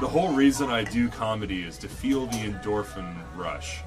[0.00, 3.80] the whole reason I do comedy is to feel the endorphin rush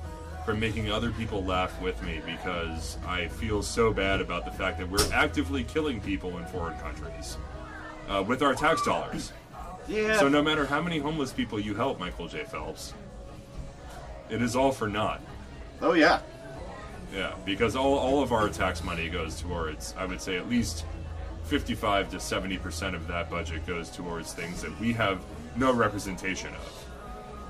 [0.45, 4.77] from making other people laugh with me because I feel so bad about the fact
[4.79, 7.37] that we're actively killing people in foreign countries
[8.07, 9.33] uh, with our tax dollars.
[9.87, 10.19] Yeah.
[10.19, 12.43] So no matter how many homeless people you help, Michael J.
[12.43, 12.93] Phelps,
[14.29, 15.21] it is all for naught.
[15.81, 16.19] oh yeah,
[17.13, 20.85] Yeah, because all, all of our tax money goes towards, I would say at least
[21.45, 25.21] 55 to 70% of that budget goes towards things that we have
[25.55, 26.85] no representation of.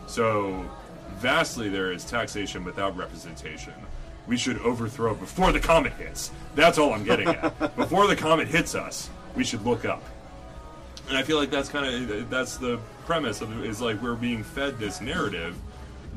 [0.07, 0.63] So
[1.15, 3.73] vastly there is taxation without representation.
[4.27, 6.31] We should overthrow before the comet hits.
[6.53, 7.75] That's all I'm getting at.
[7.75, 10.03] before the comet hits us, we should look up.
[11.07, 14.43] And I feel like that's kind of that's the premise of is like we're being
[14.43, 15.55] fed this narrative.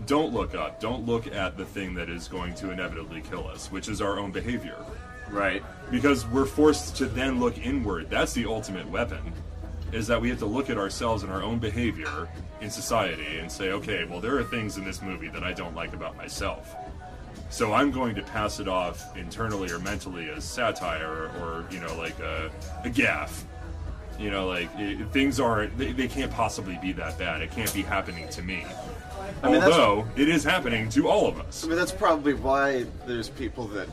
[0.07, 0.81] Don't look up.
[0.81, 4.19] Don't look at the thing that is going to inevitably kill us, which is our
[4.19, 4.77] own behavior.
[5.31, 5.63] right.
[5.91, 8.11] Because we're forced to then look inward.
[8.11, 9.33] That's the ultimate weapon.
[9.93, 12.29] Is that we have to look at ourselves and our own behavior
[12.61, 15.75] in society and say, okay, well, there are things in this movie that I don't
[15.75, 16.75] like about myself.
[17.51, 21.95] So I'm going to pass it off internally or mentally as satire or, you know,
[21.97, 22.51] like a,
[22.85, 23.45] a gaff.
[24.21, 27.41] You know, like i things aren't, they, they can't possibly be that bad.
[27.41, 28.65] It can't be happening to me.
[29.43, 31.65] I mean, Although it is happening to all of us.
[31.65, 33.89] I mean, that's probably why there's people that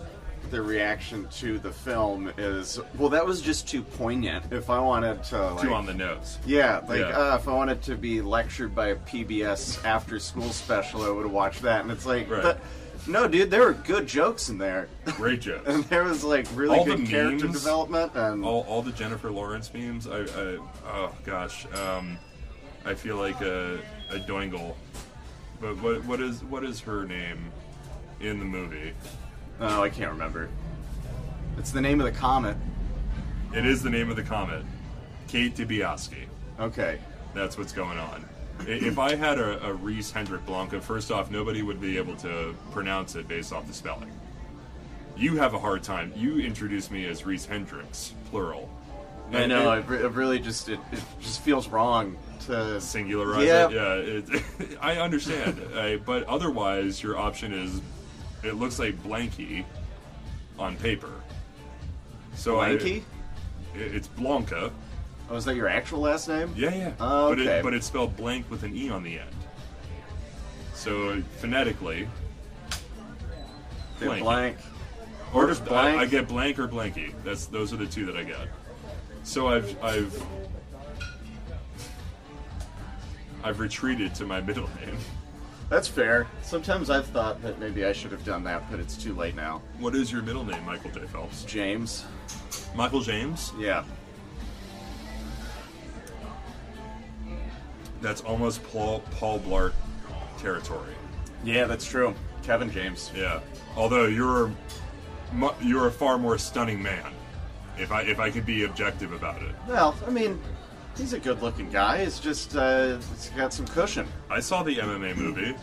[0.52, 4.46] their reaction to the film is, well, that was just too poignant.
[4.52, 6.38] If I wanted to, like, Too on the nose.
[6.46, 7.34] yeah, like Yeah.
[7.34, 11.24] Uh, if I wanted to be lectured by a PBS after school special, I would
[11.24, 11.82] have watched that.
[11.82, 12.44] And it's like, Right.
[12.44, 12.60] but
[13.08, 15.68] no, dude, there were good jokes in there, Great jokes.
[15.68, 18.12] and there was like really All good character development.
[18.16, 20.08] And all, all the Jennifer Lawrence memes.
[20.08, 22.18] I, I oh gosh, um,
[22.86, 24.76] I feel like a, a doingle.
[25.60, 27.52] But what what is what is her name
[28.20, 28.94] in the movie?
[29.60, 30.50] oh, I can't remember.
[31.58, 32.56] It's the name of the comet.
[33.56, 34.64] It is the name of the comet,
[35.28, 36.26] Kate Dibiasky.
[36.60, 37.00] Okay.
[37.34, 38.26] That's what's going on.
[38.60, 42.16] I- If I had a, a Reese Hendrick Blanca, first off, nobody would be able
[42.18, 44.12] to pronounce it based off the spelling.
[45.16, 46.14] You have a hard time.
[46.16, 48.70] You introduced me as Reese Hendricks, plural.
[49.34, 49.72] I know.
[49.74, 53.68] it- It, re- it really just it, it just feels wrong to singularize Yeah.
[53.68, 53.74] it.
[53.74, 55.62] Yeah, it, I understand.
[55.76, 57.82] I, but otherwise, your option is
[58.44, 59.66] it looks like Blanky
[60.60, 61.12] on paper.
[62.36, 62.98] So I- Blanky.
[63.76, 64.72] it- it's Blanca.
[65.30, 66.54] Oh, is that your actual last name?
[66.56, 66.92] Yeah, yeah.
[67.00, 67.60] Oh, But, okay.
[67.60, 69.30] it, but it's spelled blank with an E on the end.
[70.74, 72.08] So phonetically,
[74.00, 74.58] They're blank.
[75.34, 76.00] or just I- blank?
[76.02, 77.14] I, get blank or blanky.
[77.24, 78.48] That's those are the two that I get.
[79.24, 80.24] So I've I've
[83.44, 84.96] I've retreated to my middle name.
[85.70, 86.28] That's fair.
[86.44, 89.62] Sometimes I've thought that maybe I should have done that, but it's too late now.
[89.80, 91.02] What is your middle name, Michael J.
[91.08, 91.44] Phelps?
[91.44, 92.06] James.
[92.74, 93.52] Michael James?
[93.60, 93.84] Yeah.
[98.02, 99.74] That's almost Paul Paul Blart
[100.38, 100.94] territory.
[101.44, 102.14] Yeah, that's true.
[102.44, 103.12] Kevin James.
[103.16, 103.40] Yeah.
[103.76, 104.52] Although you're
[105.62, 107.12] you're a far more stunning man.
[107.78, 109.56] If I if I could be objective about it.
[109.68, 110.40] Well, I mean,
[110.98, 111.98] he's a good-looking guy.
[111.98, 114.08] It's just uh, it's got some cushion.
[114.30, 115.56] I saw the MMA movie.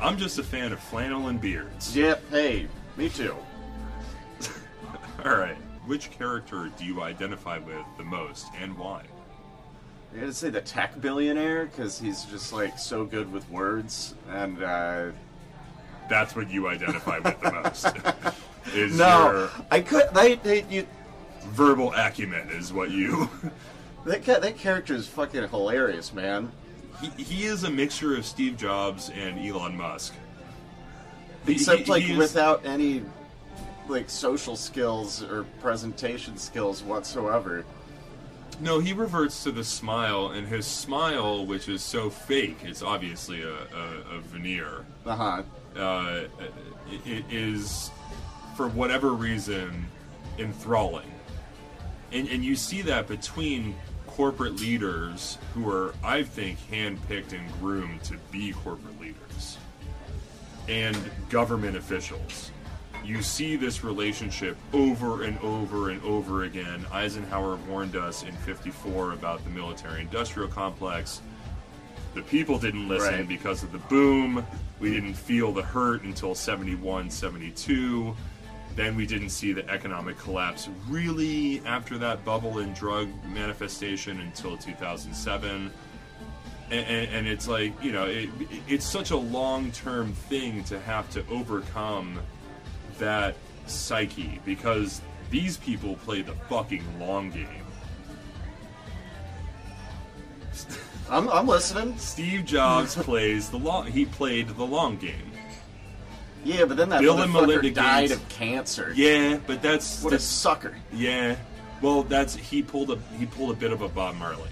[0.00, 1.96] I'm just a fan of flannel and beards.
[1.96, 2.30] Yep.
[2.30, 3.36] Hey, me too.
[5.24, 5.56] All right.
[5.86, 9.04] Which character do you identify with the most and why?
[10.14, 14.62] I gotta say the tech billionaire because he's just like so good with words and
[14.62, 15.06] uh,
[16.08, 17.86] That's what you identify with the most.
[18.74, 20.86] is no, your I could they, they you
[21.46, 23.28] verbal acumen is what you.
[24.04, 26.52] that ca- that character is fucking hilarious, man.
[27.00, 30.14] He, he is a mixture of Steve Jobs and Elon Musk.
[31.48, 33.02] Except he- like he is- without any
[33.88, 37.64] like social skills or presentation skills whatsoever.
[38.60, 43.42] No, he reverts to the smile, and his smile, which is so fake, it's obviously
[43.42, 44.84] a, a, a veneer.
[45.04, 45.42] Uh huh.
[45.76, 46.24] Uh,
[46.90, 47.90] it, it is,
[48.56, 49.86] for whatever reason,
[50.38, 51.10] enthralling.
[52.12, 53.74] And, and you see that between
[54.06, 59.58] corporate leaders who are, I think, handpicked and groomed to be corporate leaders
[60.68, 60.96] and
[61.28, 62.50] government officials.
[63.04, 66.86] You see this relationship over and over and over again.
[66.90, 71.20] Eisenhower warned us in 54 about the military industrial complex.
[72.14, 73.28] The people didn't listen Right.
[73.28, 74.46] because of the boom.
[74.80, 78.16] We didn't feel the hurt until 71, 72.
[78.74, 84.56] Then we didn't see the economic collapse really after that bubble and drug manifestation until
[84.56, 85.70] 2007
[86.70, 88.28] and, and, and it's like you know it,
[88.66, 92.18] it's such a long-term thing to have to overcome
[92.98, 93.34] that
[93.66, 97.48] psyche because these people play the fucking long game
[101.10, 101.96] I'm I'm listening.
[101.98, 105.30] steve jobs plays the long he played the long game
[106.44, 108.20] Yeah, but then that Bill and Melinda died Gates.
[108.20, 108.92] of cancer.
[108.94, 110.76] yeah but that's, What a sucker.
[110.92, 111.36] yeah
[111.82, 114.50] well that's he pulled a he pulled a bit of a bob marley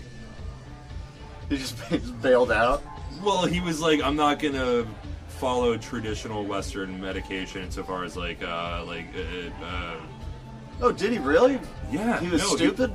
[1.49, 2.83] He just, he just bailed out.
[3.23, 4.85] Well, he was like, I'm not gonna
[5.43, 9.97] follow traditional Western medication insofar as like, uh, like, uh, uh,
[10.81, 11.59] Oh, did he really?
[11.91, 12.93] yeah, He was no, stupid.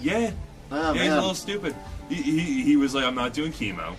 [0.00, 0.30] yeah,
[0.70, 1.74] Oh, yeah, he's a little stupid.
[2.08, 3.96] He, he he was like, I'm not doing chemo.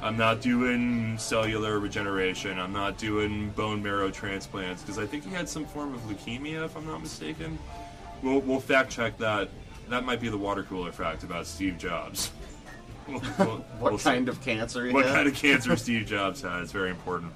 [0.00, 2.58] I'm not doing cellular regeneration.
[2.58, 6.64] I'm not doing bone marrow transplants because I think he had some form of leukemia,
[6.64, 7.58] if I'm not mistaken.
[8.22, 9.50] We'll we'll fact check that.
[9.90, 12.30] That might be the water cooler fact about Steve Jobs.
[13.10, 14.04] We'll- we'll- What we'll see.
[14.10, 15.14] kind of cancer what had?
[15.14, 16.62] kind of cancer Steve Jobs had.
[16.62, 17.32] It's very important.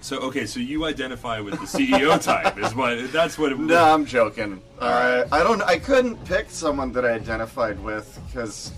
[0.00, 3.82] So okay, so you identify with the CEO type is what that's what it No,
[3.94, 4.60] I'm joking.
[4.80, 5.62] All right, I don't.
[5.62, 8.70] I couldn't pick someone that I identified with because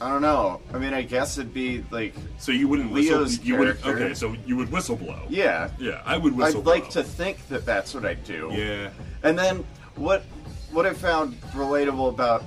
[0.00, 0.60] I don't know.
[0.72, 3.26] I mean, I guess it'd be like, So you wouldn't whistle.
[3.44, 4.14] You would okay.
[4.14, 5.26] So you would whistleblow.
[5.28, 5.68] yeah.
[5.80, 8.48] Yeah, I would whistle I'd like to think that that's what I do.
[8.52, 8.90] Yeah.
[9.24, 9.64] And then
[9.96, 10.22] what?
[10.70, 12.44] What I found relatable about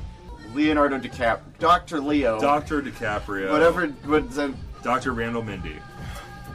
[0.60, 3.52] Leonardo DiCaprio, Doctor Leo, Doctor DiCaprio.
[3.52, 3.88] whatever.
[3.88, 4.58] What then?
[4.84, 5.76] Doctor Randall Mindy.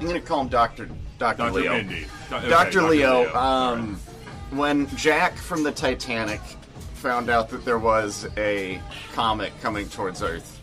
[0.01, 0.87] I'm gonna call him Doctor
[1.19, 1.73] Doctor Doctor Leo.
[1.75, 2.07] Mindy.
[2.31, 2.83] Do- okay, Dr.
[2.83, 3.37] Leo, Leo.
[3.37, 4.01] um,
[4.51, 6.41] when Jack from the Titanic
[6.95, 8.81] found out that there was a
[9.13, 10.61] comet coming towards Earth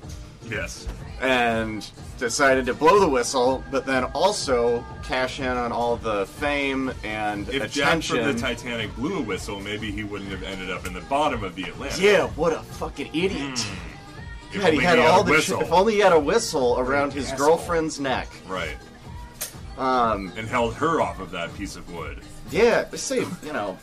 [0.49, 0.87] Yes.
[1.21, 6.91] and decided to blow the whistle, but then also cash in on all the fame
[7.03, 10.85] and If Jack from the Titanic blew a whistle, maybe he wouldn't have ended up
[10.87, 12.01] in the bottom of the Atlantic.
[12.01, 13.65] yeah, what a fucking idiot.
[14.53, 15.61] If God, he only had all the whistle.
[15.61, 17.47] if only he had a whistle around his Asshole.
[17.47, 18.29] girlfriend's neck.
[18.47, 18.77] right,
[19.77, 22.21] Um, and held her off of that piece of wood.
[22.49, 23.77] yeah, see, you know,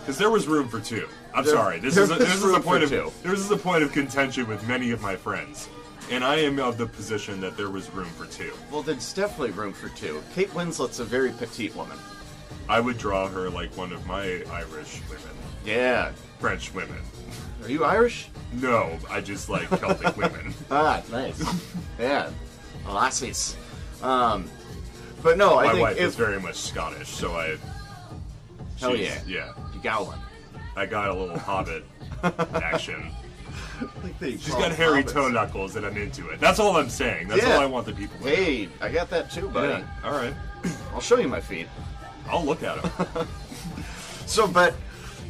[0.00, 1.08] Because there was room for two.
[1.34, 1.78] I'm There- sorry.
[1.80, 3.12] This is a, this is a point of two.
[3.22, 5.68] this is a point of contention with many of my friends,
[6.10, 8.52] and I am of the position that there was room for two.
[8.70, 10.22] well, there's definitely room for two.
[10.34, 11.98] Kate Winslet's a very petite woman.
[12.68, 16.12] I would draw her like one of my Irish women, Yeah.
[16.38, 16.98] French women.
[17.62, 18.28] Are you Irish?
[18.52, 20.54] No, I just like Celtic women.
[20.70, 21.42] Ah, nice.
[21.98, 22.30] yeah,
[22.86, 23.54] lassies.
[24.02, 24.48] Um,
[25.22, 27.56] but no, I My think wife if is very much Scottish, so I.
[28.78, 29.52] Hell she's- yeah.
[29.56, 30.18] Yeah, you got one.
[30.76, 31.84] I got a little Hobbit
[32.54, 33.10] action.
[34.20, 36.40] She's got hairy toe knuckles, and I'm into it.
[36.40, 37.28] That's all I'm saying.
[37.28, 37.54] That's Yeah.
[37.54, 38.34] all I want the people to know.
[38.34, 39.68] Hey, I got that too, buddy.
[39.82, 39.84] Yeah.
[40.04, 40.34] All right.
[40.94, 41.66] I'll show you my feet.
[42.28, 43.26] I'll look at them.
[44.26, 44.74] So, but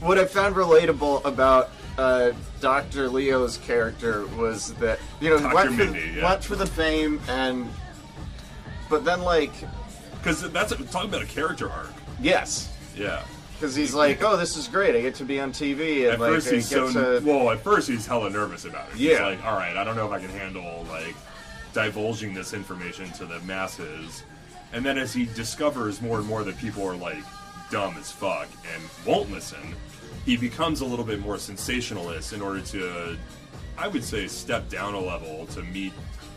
[0.01, 3.09] what I found relatable about uh, Dr.
[3.09, 5.55] Leo's character was that you know Dr.
[5.55, 6.29] went for, yeah.
[6.29, 7.67] went for the fame and,
[8.91, 9.53] but then like
[10.19, 11.89] Because that's talking about a character arc.
[12.21, 13.23] yes, Yeah.
[13.61, 14.95] Because he's like, oh, this is great.
[14.97, 17.51] I get to be on TV and At like first he's so to well.
[17.51, 18.93] At first he's hella nervous about it.
[18.95, 19.27] He's Yeah.
[19.27, 21.15] like, all right, I don't know if I can handle like
[21.75, 24.25] divulging this information to the masses.
[24.73, 27.23] And then as he discovers more and more that people are like
[27.71, 29.75] dumb as fuck and won't listen,
[30.25, 33.19] he becomes a little bit more sensationalist in order to,
[33.77, 35.93] I would say, step down a level to meet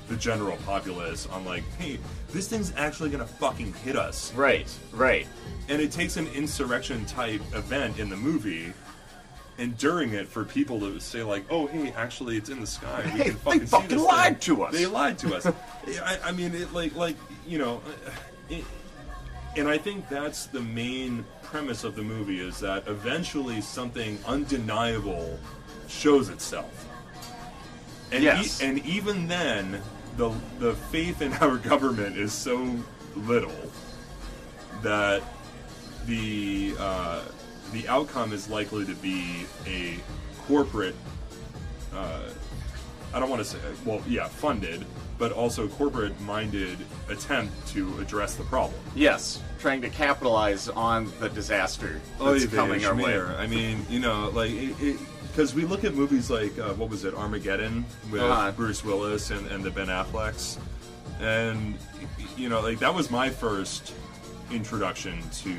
[0.07, 1.97] the general populace on like, hey,
[2.31, 5.27] this thing's actually gonna fucking hit us right, right.
[5.69, 8.73] and it takes an insurrection type event in the movie
[9.59, 13.01] and during it for people to say like, "Oh, hey, actually, it's in the sky.
[13.05, 14.73] We Hey, can fucking they see fucking lied thing." to us.
[14.73, 15.45] They lied to us.
[16.03, 18.09] I, I mean, it like like you know, uh,
[18.49, 18.63] it,
[19.55, 25.39] and I think that's the main premise of the movie is that eventually something undeniable
[25.87, 26.87] shows itself.
[28.13, 28.61] And Yes.
[28.61, 29.81] e- and even then,
[30.17, 32.75] the the faith in our government is so
[33.15, 33.51] little
[34.81, 35.23] that
[36.05, 37.21] the uh,
[37.71, 39.97] the outcome is likely to be a
[40.47, 40.95] corporate.
[41.93, 42.29] Uh,
[43.13, 44.85] I don't want to say well, yeah, funded,
[45.17, 46.77] but also corporate-minded
[47.09, 48.79] attempt to address the problem.
[48.95, 53.19] Yes, trying to capitalize on the disaster Oy that's vey, coming our way.
[53.19, 54.51] I mean, you know, like
[55.33, 58.51] because we look at movies like uh, what was it, Armageddon with Uh-huh.
[58.51, 60.59] Bruce Willis and, and the Ben Afflecks,
[61.19, 61.75] and
[62.37, 63.93] you know, like that was my first
[64.51, 65.55] introduction to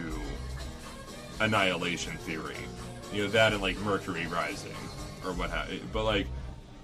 [1.41, 2.57] annihilation theory.
[3.13, 4.75] You know, that and like Mercury Rising
[5.25, 5.81] or what have you.
[5.93, 6.27] But like,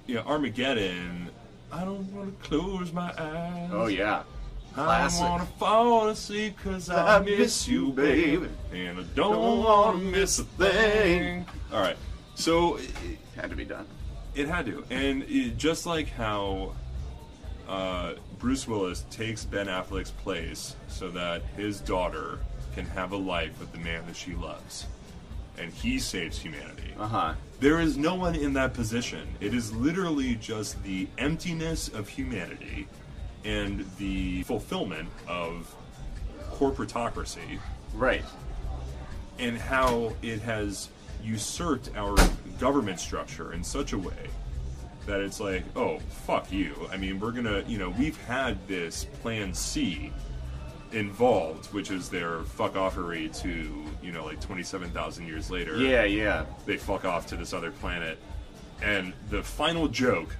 [0.07, 1.29] you know, Armageddon.
[1.73, 3.71] I don't want to close my eyes.
[3.73, 4.23] Oh yeah,
[4.73, 5.23] I classic.
[5.23, 8.49] wanna fall asleep cause I, I miss miss you, baby.
[8.73, 11.47] And I don't wanna miss a thing.
[11.73, 11.97] Alright,
[12.35, 12.91] so it,
[13.37, 13.87] had to be done.
[14.35, 14.85] it had to.
[14.91, 16.75] And it, just like how
[17.69, 22.39] uh, Bruce Willis takes Ben Affleck's place so that his daughter
[22.75, 24.87] can have a life with the man that she loves,
[25.59, 26.95] and he saves humanity.
[26.99, 27.35] Uh huh.
[27.61, 29.29] There is no one in that position.
[29.41, 32.89] It is literally just the emptiness of humanity
[33.45, 35.75] and the fulfillment of
[36.53, 37.59] corporatocracy
[37.95, 38.25] Right.
[39.39, 40.89] and how it has
[41.23, 42.17] usurped our
[42.59, 44.29] government structure in such a way
[45.07, 46.75] that it's like, oh, fuck you.
[46.93, 50.13] I mean, we're gonna, you know, we've had this plan C
[50.93, 56.45] involved, which is their fuck offery to, you know, like 27,000 years later Yeah, yeah.
[56.67, 58.19] they fuck off to this other planet,
[58.83, 60.35] and the final joke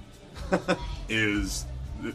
[1.09, 1.65] is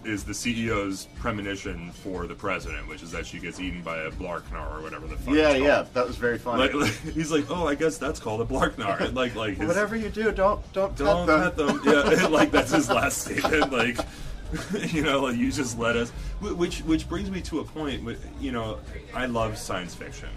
[0.05, 4.11] is the CEO's premonition for the president, which is that she gets eaten by a
[4.11, 5.35] Blarknar or whatever the fuck.
[5.35, 5.85] Yeah, yeah.
[5.95, 6.63] That was very funny.
[6.63, 9.01] Like, like, he's like, oh, I guess that's called a Blarknar.
[9.01, 11.81] And like, like his, Whatever you do, don't don't, don't pet them.
[11.81, 12.11] pet them.
[12.21, 13.73] Yeah, like that's his last statement.
[13.73, 13.99] Like,
[14.93, 16.11] you know, like you just let us.
[16.41, 18.03] Which which brings me to a point.
[18.09, 18.79] wh- You know,
[19.15, 20.29] I love science fiction.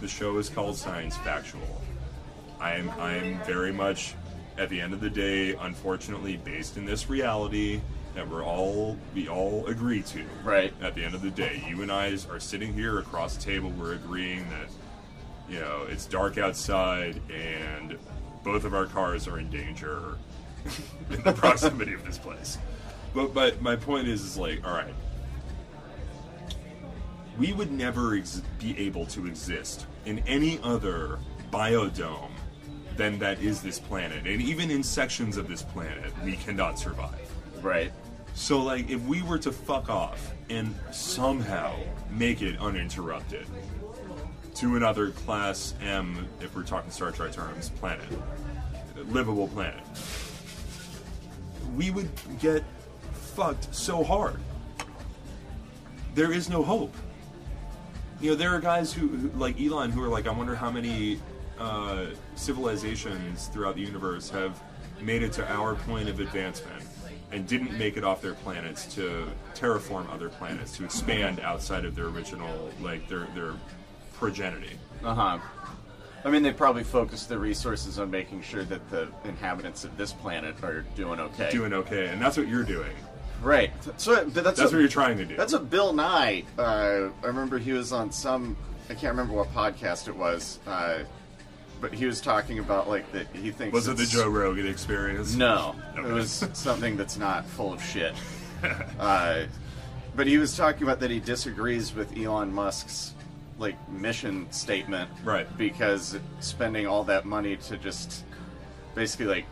[0.00, 1.80] The show is called Science Factual.
[2.60, 4.14] I am I am very much,
[4.58, 7.80] at the end of the day, unfortunately, based in this reality
[8.14, 10.24] that we're all we all agree to.
[10.42, 10.72] Right.
[10.82, 13.70] At the end of the day, you and I are sitting here across the table.
[13.70, 14.68] We're agreeing that
[15.48, 17.98] you know it's dark outside and
[18.42, 20.16] both of our cars are in danger
[21.10, 22.58] in the proximity of this place.
[23.14, 24.94] But but my point is is like, all right,
[27.38, 31.18] we would never ex- be able to exist in any other
[31.52, 32.30] biodome
[32.96, 37.28] than that is this planet, and even in sections of this planet, we cannot survive.
[37.60, 37.92] Right.
[38.34, 41.76] So, like, if we were to fuck off and somehow
[42.10, 43.46] make it uninterrupted
[44.56, 48.04] to another Class M, if we're talking Star Trek terms, planet,
[49.08, 49.80] livable planet,
[51.76, 52.10] we would
[52.40, 52.64] get
[53.12, 54.40] fucked so hard.
[56.14, 56.94] There is no hope.
[58.20, 60.70] You know, there are guys who, who like Elon, who are like, I wonder how
[60.70, 61.20] many
[61.58, 64.60] uh, civilizations throughout the universe have
[65.00, 66.83] made it to our point of advancement
[67.34, 71.94] and didn't make it off their planets to terraform other planets to expand outside of
[71.96, 73.54] their original, like their their
[74.14, 74.70] progeny.
[75.04, 75.38] Uh huh.
[76.24, 80.12] I mean, they probably focused their resources on making sure that the inhabitants of this
[80.12, 81.50] planet are doing okay.
[81.50, 82.92] Doing okay, and that's what you're doing.
[83.42, 83.70] right.
[83.98, 85.36] So that's That's a- what you're trying to do.
[85.36, 86.44] That's what Bill Nye.
[86.58, 88.56] Uh, I remember he was on some.
[88.88, 91.00] I can't remember what podcast it was, uh,
[91.84, 93.26] but he was talking about like that.
[93.34, 95.34] He thinks Was it the it's- Joe Rogan experience?
[95.34, 96.08] No, Okay.
[96.08, 98.14] it was something that's not full of shit.
[98.98, 99.42] uh,
[100.16, 103.12] but he was talking about that he disagrees with Elon Musk's
[103.58, 105.46] like mission statement, Right.
[105.58, 108.24] Because spending all that money to just
[108.94, 109.46] basically like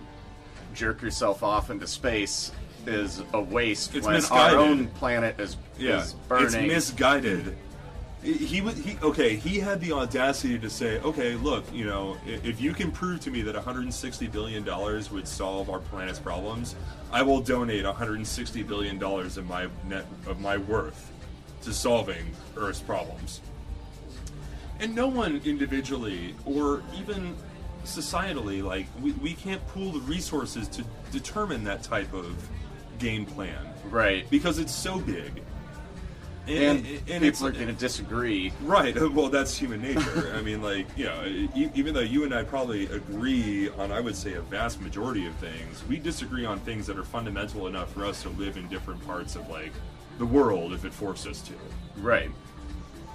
[0.75, 2.51] jerk yourself off into space
[2.87, 4.59] is a waste It's when misguided.
[4.59, 6.47] our own planet is, Yeah, is burning.
[6.47, 7.55] it's misguided.
[8.23, 8.75] He- would.
[8.75, 9.37] He okay.
[9.37, 13.31] He had the audacity to say, "Okay, look, you know, if you can prove to
[13.31, 16.77] me that 160 billion dollars would solve our planet's problems,
[17.13, 21.11] I will donate 160 billion dollars of my net of my worth
[21.63, 23.41] to solving Earth's problems."
[24.79, 27.37] And no one individually or even
[27.85, 32.49] societally, like we, we can't pool the resources to determine that type of
[32.99, 34.29] game plan right.
[34.31, 35.43] because it's so big.
[36.49, 38.53] And, and people are going to disagree.
[38.63, 38.97] Right.
[39.13, 40.33] Well, that's human nature.
[40.35, 41.23] I mean, like, you know,
[41.55, 45.35] even though you and I probably agree on, I would say, a vast majority of
[45.35, 49.05] things, we disagree on things that are fundamental enough for us to live in different
[49.07, 49.73] parts of, like,
[50.19, 51.53] the world if it forced us to.
[51.99, 52.31] Right.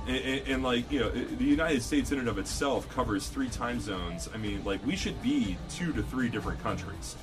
[0.07, 3.49] And, and, and, like, you know, the United States in and of itself covers three
[3.49, 4.29] time zones.
[4.33, 7.15] I mean, like, we should be two to three different countries.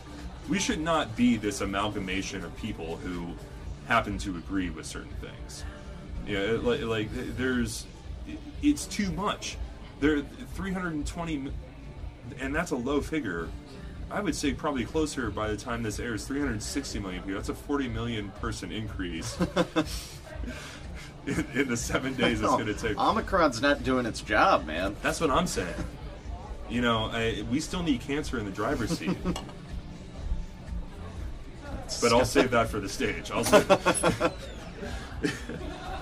[0.49, 3.29] We should not be this amalgamation of people who
[3.87, 5.65] happen to agree with certain things.
[6.27, 7.87] Yeah, it- like, like there's,
[8.63, 9.57] it's too much.
[10.01, 10.23] There,
[10.55, 11.51] 320,
[12.41, 13.49] and that's a low figure.
[14.11, 17.37] I would say probably closer by the time this airs, 360 million people.
[17.37, 19.37] That's a 40 million person increase
[21.27, 22.97] in, in the seven days it's going to take.
[22.99, 24.95] Omicron's not doing its job, man.
[25.03, 25.75] That's what I'm saying.
[26.69, 29.17] You know, I, we still need cancer in the driver's seat.
[32.01, 33.31] but I'll save that for the stage.
[33.31, 33.69] I'll save.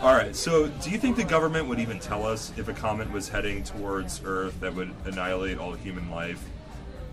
[0.03, 0.35] All right.
[0.35, 3.63] So, do you think the government would even tell us if a comet was heading
[3.63, 6.43] towards Earth that would annihilate all human life,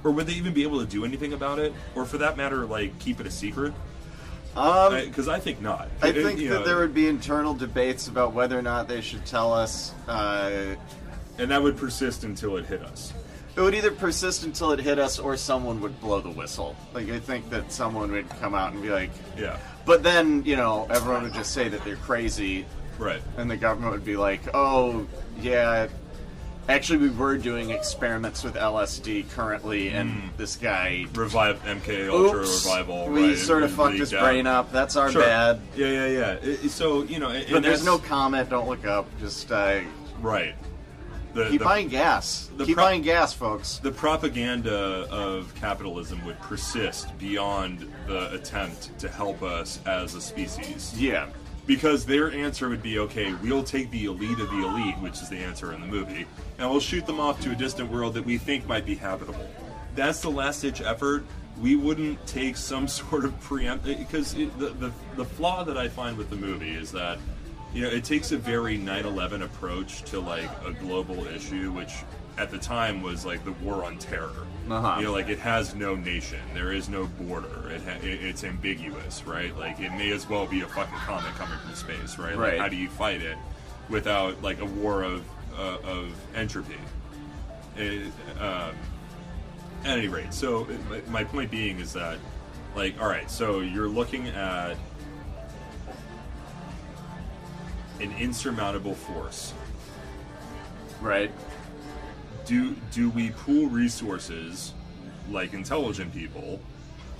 [0.04, 2.66] or would they even be able to do anything about it, or for that matter,
[2.66, 3.74] like keep it a secret?
[4.56, 5.88] Um, Because I, think not.
[6.02, 9.02] I It- think that know, there would be internal debates about whether or not they
[9.02, 9.94] should tell us.
[10.08, 10.74] Uh,
[11.38, 13.14] and that would persist until it hit us.
[13.56, 16.76] it would either persist until it hit us, or someone would blow the whistle.
[16.94, 19.58] Like I think that someone would come out and be like, Yeah.
[19.86, 22.66] but then you know everyone would just say that they're crazy,
[23.00, 23.22] Right.
[23.38, 25.08] and the government would be like, oh
[25.42, 25.88] yeah.
[26.68, 30.28] Actually, we were doing experiments with LSD currently, and Hmm.
[30.38, 33.08] this guy Revive MK Ultra Oops, revival.
[33.10, 34.22] we right, sort of it fucked leaked his out.
[34.22, 34.72] brain up.
[34.72, 35.24] That's our Sure.
[35.24, 35.60] bad.
[35.76, 36.36] Yeah, yeah, yeah.
[36.44, 38.52] I- I- so you know, and But there's that's- no comment.
[38.52, 39.08] Don't look up.
[39.20, 39.80] Just uh,
[40.22, 40.54] right.
[41.34, 42.50] The, keep the, buying gas.
[42.58, 43.78] the keep pro- buying gas, folks.
[43.82, 50.94] the propaganda of capitalism would persist beyond the attempt to help us as a species.
[50.98, 51.28] Yeah.
[51.66, 55.30] Because their answer would be, okay, we'll take the elite of the elite, which is
[55.30, 56.26] the answer in the movie,
[56.58, 59.48] and we'll shoot them off to a distant world that we think might be habitable.
[59.96, 61.26] That's the last ditch effort.
[61.62, 65.90] We wouldn't take some sort of preempt eh, because the, the the flaw that I
[65.90, 67.20] find with the movie is that
[67.74, 71.92] you know it takes a very 9/11 approach to like a global issue, which
[72.40, 74.32] at the time was like the war on terror.
[74.70, 74.96] Uh-huh.
[75.00, 77.70] You know, like it has no nation, there is no border.
[77.70, 79.56] It, ha- it it's ambiguous, right?
[79.58, 82.38] Like it may as well be a fucking comet coming from space, right?
[82.38, 82.54] Right.
[82.54, 83.38] Like how do you fight it
[83.90, 85.24] without like a war of
[85.58, 86.78] uh, of entropy?
[87.76, 88.76] It, um,
[89.84, 92.18] at any rate, so my, my point being is that,
[92.76, 94.76] like, all right, so you're looking at
[98.02, 99.54] an insurmountable force.
[101.02, 101.32] Right.
[102.50, 104.74] Do do we pool resources
[105.30, 106.60] like intelligent people,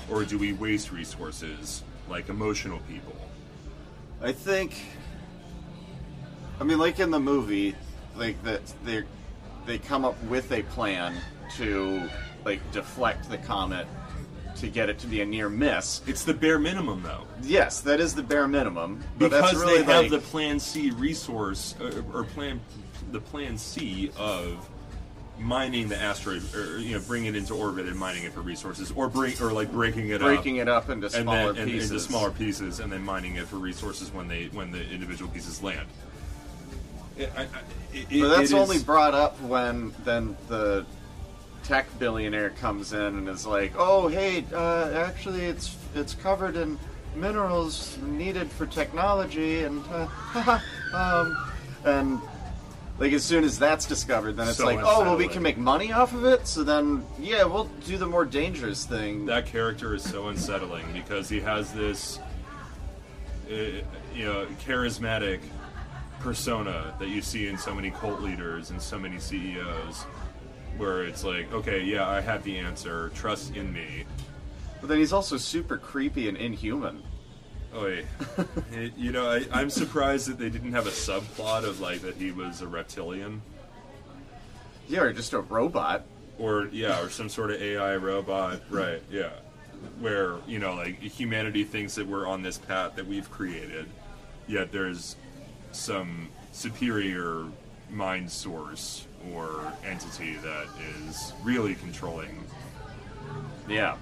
[0.10, 3.16] or do we waste resources like emotional people?
[4.24, 4.74] I think.
[6.60, 7.76] I mean, like in the movie,
[8.16, 9.04] like that they
[9.68, 11.14] they come up with a plan
[11.58, 12.10] to
[12.44, 13.86] like deflect the comet
[14.56, 16.02] to get it to be a near miss.
[16.08, 17.28] It's the bare minimum, though.
[17.44, 19.00] Yes, that is the bare minimum.
[19.20, 22.60] But because that's really they have like, the Plan C resource uh, or plan
[23.12, 24.68] the Plan C of
[25.40, 28.92] mining the asteroid, or you know, bringing it into orbit and mining it for resources,
[28.92, 30.64] or bring or like breaking it breaking up.
[30.64, 31.92] it up into and smaller then and pieces.
[31.92, 35.64] into smaller pieces, and then mining it for resources when they when the individual pieces
[35.64, 35.88] land.
[37.18, 37.44] It, I,
[37.94, 40.86] it, But that's only is- brought up when then the
[41.64, 46.78] tech billionaire comes in and is like, "Oh, hey, uh, actually, it's it's covered in
[47.16, 50.60] minerals needed for technology," and uh,
[50.94, 51.52] um,
[51.86, 52.20] and
[53.00, 55.58] like as soon as that's discovered, then it's So like, "Oh, well, we can make
[55.58, 59.26] money off of it." So then, yeah, we'll do the more dangerous thing.
[59.28, 62.20] that character is so unsettling because he has this,
[63.50, 63.54] uh,
[64.14, 65.40] you know, charismatic
[66.20, 70.04] persona that you see in so many cult leaders and so many CEOs,
[70.78, 74.04] where it's like, okay, yeah, I have the answer, trust in me.
[74.82, 77.04] but then he's also super creepy and inhuman.
[77.76, 78.06] Oy.
[78.72, 82.16] It- you know, I, I'm surprised that they didn't have a subplot of like that
[82.16, 83.42] he was a reptilian.
[84.88, 86.06] Yeah, or just a robot.
[86.40, 89.02] or yeah, or some sort of AI robot, right?
[89.12, 89.30] Yeah,
[90.00, 93.86] where you know, like humanity thinks that we're on this path that we've created,
[94.48, 95.16] yet there's
[95.72, 97.46] some superior
[97.92, 100.66] mind source or entity that
[101.06, 102.44] is really controlling.
[103.68, 103.96] Yeah.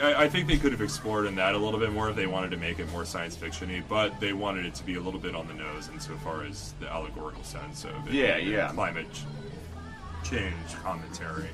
[0.00, 2.26] I, I think they could have explored in that a little bit more if they
[2.26, 5.20] wanted to make it more science fictiony, but they wanted it to be a little
[5.20, 8.70] bit on the nose insofar as the allegorical sense of it Yeah, yeah.
[8.72, 11.48] climate ch- change commentary.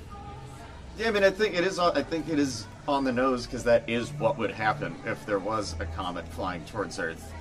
[0.98, 1.78] Yeah, I mean, I think it is.
[1.78, 5.24] on- I think it is on the nose because that is what would happen if
[5.26, 7.32] there was a comet flying towards Earth.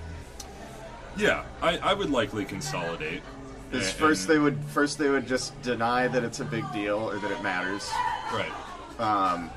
[1.18, 3.24] Yeah, I, I would likely consolidate.
[3.72, 7.10] Because And- first they would first they would just deny that it's a big deal
[7.10, 7.90] or that it matters,
[8.32, 8.52] right.
[9.00, 9.50] Um,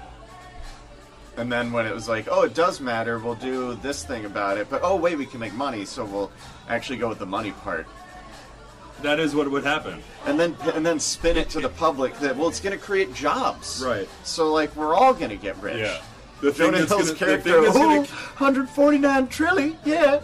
[1.41, 4.59] and then when it was like, oh, it does matter, we'll do this thing about
[4.59, 4.69] it.
[4.69, 6.31] But oh wait, we can make money, so we'll
[6.69, 7.87] actually go with the money part.
[9.01, 10.03] That is what would happen.
[10.27, 13.15] and then and then spin it to the public that well, it's going to create
[13.15, 13.83] jobs.
[13.85, 14.07] Right.
[14.23, 15.79] So like we're all going to get rich.
[15.79, 16.03] Yeah.
[16.43, 17.63] The thing Jonah that's Hill's gonna, the character.
[17.63, 19.79] that's gonna, 149 trillion.
[19.87, 20.21] Yeah.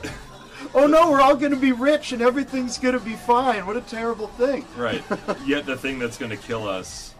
[0.74, 3.66] oh no, we're all going to be rich and everything's going to be fine.
[3.66, 4.66] What a terrible thing.
[4.76, 5.02] right.
[5.46, 7.14] Yet the thing that's going to kill us,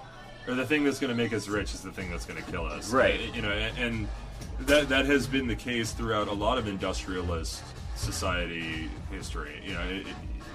[0.49, 2.51] or the thing that's going to make us rich, is the thing that's going to
[2.51, 2.92] kill us.
[2.92, 3.34] Right.
[3.34, 4.09] You know, and,
[4.61, 7.62] that that has been the case throughout a lot of industrialist
[7.94, 9.61] society history.
[9.64, 10.07] You know, it,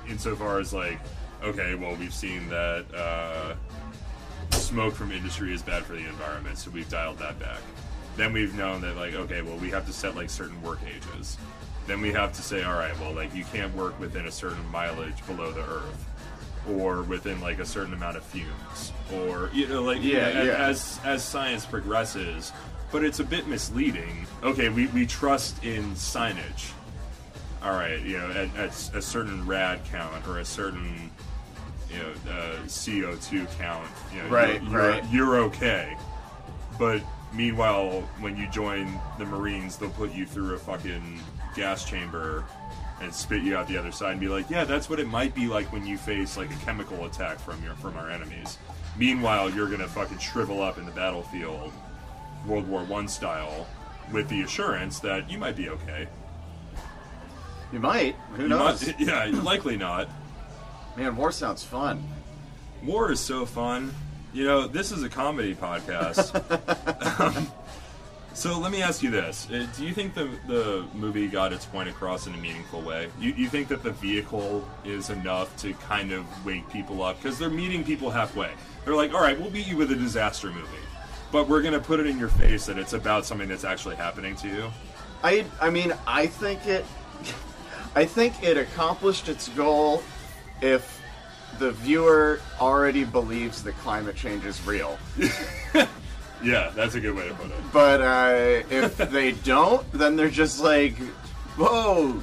[0.09, 0.99] insofar as like,
[1.43, 2.85] okay, well, we've seen that.
[2.93, 3.55] Uh,
[4.51, 7.59] smoke from industry is bad for the environment, so we've dialed that back.
[8.17, 11.37] Then we've known that like, okay, well, we have to set like certain work ages.
[11.87, 14.65] Then we have to say, all right, well, like you can't work within a certain
[14.71, 16.05] mileage below the earth,
[16.69, 20.51] or within like a certain amount of fumes, or you know, like Yeah, yeah.
[20.67, 22.51] as as science progresses.
[22.91, 24.27] But it's a bit misleading.
[24.43, 26.71] Okay, we, we trust in signage.
[27.63, 31.09] All right, you know, at, at a certain rad count or a certain
[31.89, 35.03] you know uh, CO2 count, you know, Right, you're, you're, right.
[35.11, 35.95] you're okay.
[36.77, 37.01] But
[37.33, 41.19] meanwhile, when you join the Marines, they'll put you through a fucking
[41.55, 42.43] gas chamber
[43.01, 45.33] and spit you out the other side and be like, "Yeah, that's what it might
[45.35, 48.57] be like when you face like a chemical attack from your from our enemies."
[48.97, 51.71] Meanwhile, you're gonna fucking shrivel up in the battlefield,
[52.45, 53.67] World War One style,
[54.11, 56.07] with the assurance that you might be okay.
[57.71, 58.15] You might.
[58.35, 58.85] Who You knows?
[58.85, 60.09] might- yeah, likely not.
[60.97, 62.03] Man, war sounds fun.
[62.83, 63.93] War is so fun.
[64.33, 66.35] You know, this is a comedy podcast.
[67.19, 67.47] Um,
[68.33, 71.65] so let me ask you this: Uh, Do you think the the movie got its
[71.65, 73.09] point across in a meaningful way?
[73.19, 77.37] You, you think that the vehicle is enough to kind of wake people up because
[77.37, 78.51] they're meeting people halfway?
[78.85, 80.67] They're like, "All right, we'll beat you with a disaster movie,
[81.31, 84.35] but we're gonna put it in your face that it's about something that's actually happening
[84.37, 84.71] to you."
[85.23, 86.85] I I mean, I think it
[87.95, 90.03] I think it accomplished its goal
[90.61, 91.01] if
[91.59, 94.97] the viewer already believes that climate change is real.
[96.43, 97.57] Yeah, that's a good way to put it.
[97.71, 100.95] But uh, if they don't, then they're just like,
[101.57, 102.19] whoa,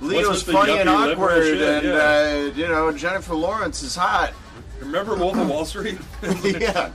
[0.00, 1.60] Leo's funny and awkward, shit?
[1.84, 2.50] and Yeah.
[2.52, 4.32] uh, you know Jennifer Lawrence is hot.
[4.80, 5.98] Remember Wolf of Wall Street?
[6.22, 6.90] yeah,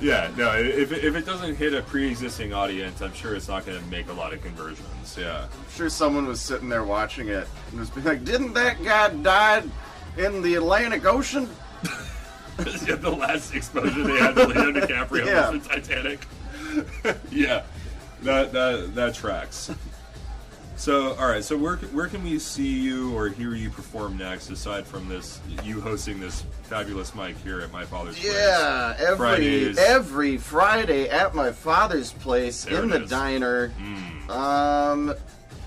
[0.00, 3.80] yeah, no, if, if it doesn't hit a pre-existing audience, I'm sure it's not going
[3.82, 5.16] to make a lot of conversions.
[5.18, 5.44] Yeah.
[5.50, 9.08] I'm sure someone was sitting there watching it and was being like, "Didn't that guy
[9.08, 9.62] die
[10.16, 11.48] in the Atlantic Ocean?"
[12.86, 15.50] yeah, the last exposure they had to Leonardo DiCaprio Yeah.
[15.50, 16.26] was the Titanic.
[17.30, 17.62] yeah,
[18.22, 19.70] that that that tracks.
[20.78, 21.42] So, all right.
[21.42, 25.40] So, where where can we see you or hear you perform next, aside from this
[25.64, 28.30] you hosting this fabulous mic here at my father's place?
[28.34, 29.78] Yeah, every Fridays.
[29.78, 33.10] every Friday at my father's place There in the is.
[33.10, 33.72] diner.
[34.28, 35.14] Um,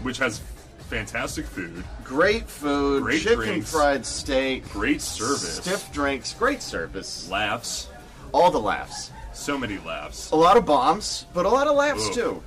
[0.03, 0.41] which has
[0.89, 3.71] fantastic food, great food, Great chicken drinks.
[3.71, 7.89] fried steak, great service, stiff drinks, great service, laughs,
[8.33, 10.31] all the laughs, so many laughs.
[10.31, 12.41] a lot of bombs, but a lot of laughs too.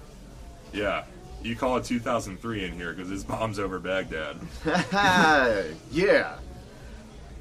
[0.72, 1.04] Yeah.
[1.42, 4.36] You call it 2003 in here because it's bombs over Baghdad.
[5.90, 6.34] yeah.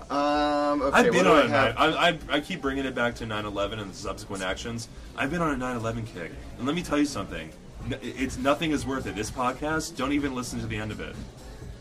[0.09, 1.75] Um, okay, I've been on I a have?
[1.77, 4.89] I, I, I keep bringing it back to 9/11 and the subsequent actions.
[5.15, 7.51] I've been on a 9/11 kick, and let me tell you something.
[7.89, 9.15] It's nothing is worth it.
[9.15, 11.15] This podcast, don't even listen to the end of it.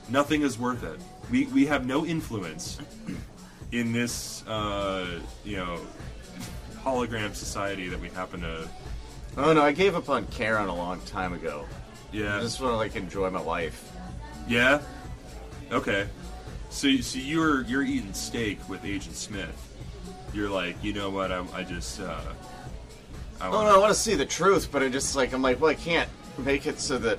[0.09, 0.98] Nothing is worth it.
[1.30, 2.78] We we have no influence
[3.72, 5.80] in this uh, you know
[6.82, 8.68] hologram society that we happen to.
[9.36, 11.66] Oh no, I gave up on Karen a long time ago.
[12.12, 13.92] Yeah, I just want to like enjoy my life.
[14.48, 14.80] Yeah.
[15.70, 16.09] Okay.
[16.70, 19.66] So so you're you're eating steak with Agent Smith.
[20.32, 21.30] You're like, you know what?
[21.30, 22.01] I, I just.
[22.01, 22.20] Uh,
[23.41, 25.61] I Oh no, I want to see the truth, but I just like I'm like,
[25.61, 27.18] well, I can't make it so that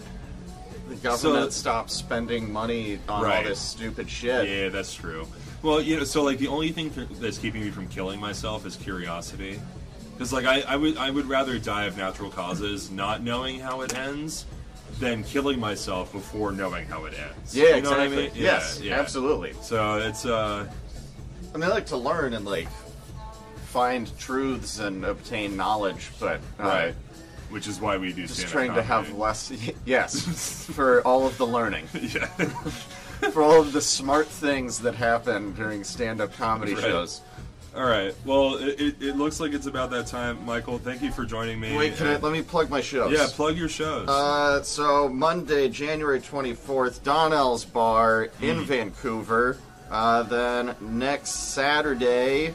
[0.90, 3.38] the government So- stops spending money on Right.
[3.38, 4.48] all this stupid shit.
[4.50, 5.28] Yeah, that's true.
[5.62, 8.66] Well, you know, so like the only thing th- that's keeping me from killing myself
[8.66, 9.60] is curiosity.
[10.14, 13.82] Because like I, I would I would rather die of natural causes, not knowing how
[13.82, 14.46] it ends,
[15.00, 17.56] than killing myself before knowing how it ends.
[17.56, 18.24] Yeah, you know what I exactly.
[18.30, 18.44] mean?
[18.44, 19.54] Yes, absolutely.
[19.62, 20.68] So it's uh,
[21.54, 22.68] I mean, I like to learn and like
[23.72, 26.96] find truths and obtain knowledge, but uh, right,
[27.50, 28.28] which is why we do.
[28.28, 29.52] just trying to have less.
[29.86, 32.26] Yes, for all of the learning, yeah.
[33.32, 36.84] for all of the smart things that happen during stand-up comedy Right.
[36.84, 37.22] shows.
[37.74, 38.14] All right.
[38.26, 40.46] Well, it, it, it looks like it's about that time.
[40.46, 41.74] Michael, thank you for joining me.
[41.78, 43.14] Wait, can I, let me plug my shows.
[43.14, 44.10] Yeah, plug your shows.
[44.10, 48.44] Uh, so Monday, January 24th, Donnell's Bar Hmm.
[48.44, 49.58] in Vancouver.
[49.90, 52.54] Uh, then next Saturday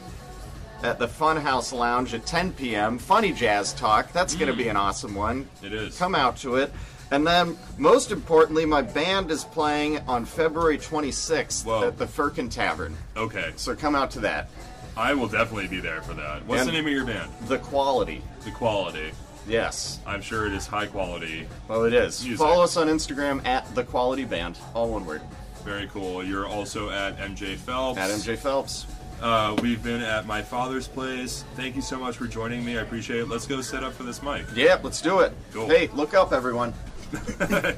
[0.83, 2.97] at the Funhouse Lounge at 10 p.m.
[2.97, 4.11] Funny Jazz Talk.
[4.13, 4.71] That's going to be mm.
[4.71, 5.47] an awesome one.
[5.63, 5.97] It is.
[5.97, 6.71] Come out to it.
[7.09, 11.87] And then, most importantly, my band is playing on February 26th Whoa.
[11.87, 12.95] at the Firkin Tavern.
[13.15, 13.53] okay.
[13.55, 14.49] So come out to that.
[14.97, 16.45] I will definitely be there for that.
[16.45, 17.31] What's And- the name of your band?
[17.47, 18.21] The quality.
[18.43, 19.11] The Quality.
[19.47, 19.99] Yes.
[20.05, 21.47] I'm sure it is high quality.
[21.67, 22.23] Well, it is.
[22.23, 22.45] Music.
[22.45, 24.57] Follow us on Instagram at The Quality Band.
[24.73, 25.21] All one word.
[25.63, 26.23] Very cool.
[26.23, 27.99] You're also at MJ Phelps.
[27.99, 28.85] At MJ Phelps.
[29.21, 31.43] Uh, we've been at my father's place.
[31.55, 32.77] Thank you so much for joining me.
[32.77, 33.27] I appreciate it.
[33.27, 34.45] Let's go set up for this mic.
[34.55, 35.33] Yeah, let's do it.
[35.51, 35.67] Cool.
[35.67, 36.73] Hey, look up, everyone.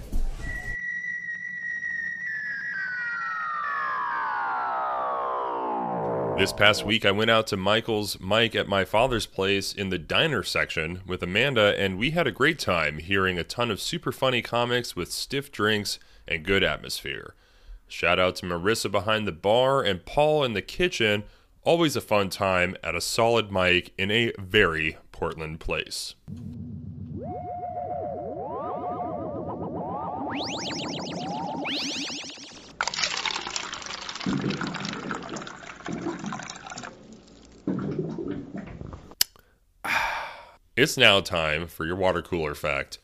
[6.40, 9.98] This past week, I went out to Michael's mic at my father's place in the
[9.98, 14.14] diner section with Amanda, and we had a great time hearing a ton of super
[14.14, 17.36] funny comics with stiff drinks and good atmosphere.
[17.92, 21.24] Shout out to Marissa behind the bar and Paul in the kitchen.
[21.64, 26.14] Always a fun time at a solid mic in a very Portland place.
[40.78, 43.00] It's now time for your water cooler fact.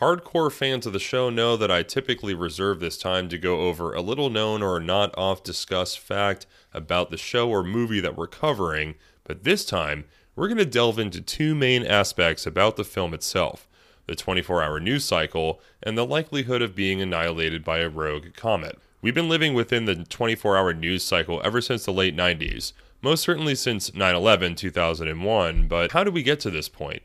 [0.00, 3.92] Hardcore fans of the show know that I typically reserve this time to go over
[3.92, 8.28] a little known or not oft discussed fact about the show or movie that we're
[8.28, 8.94] covering,
[9.24, 10.04] but this time
[10.36, 13.66] we're going to delve into two main aspects about the film itself
[14.06, 18.78] the 24 hour news cycle and the likelihood of being annihilated by a rogue comet.
[19.02, 22.72] We've been living within the 24 hour news cycle ever since the late 90s,
[23.02, 27.02] most certainly since 9 11 2001, but how did we get to this point?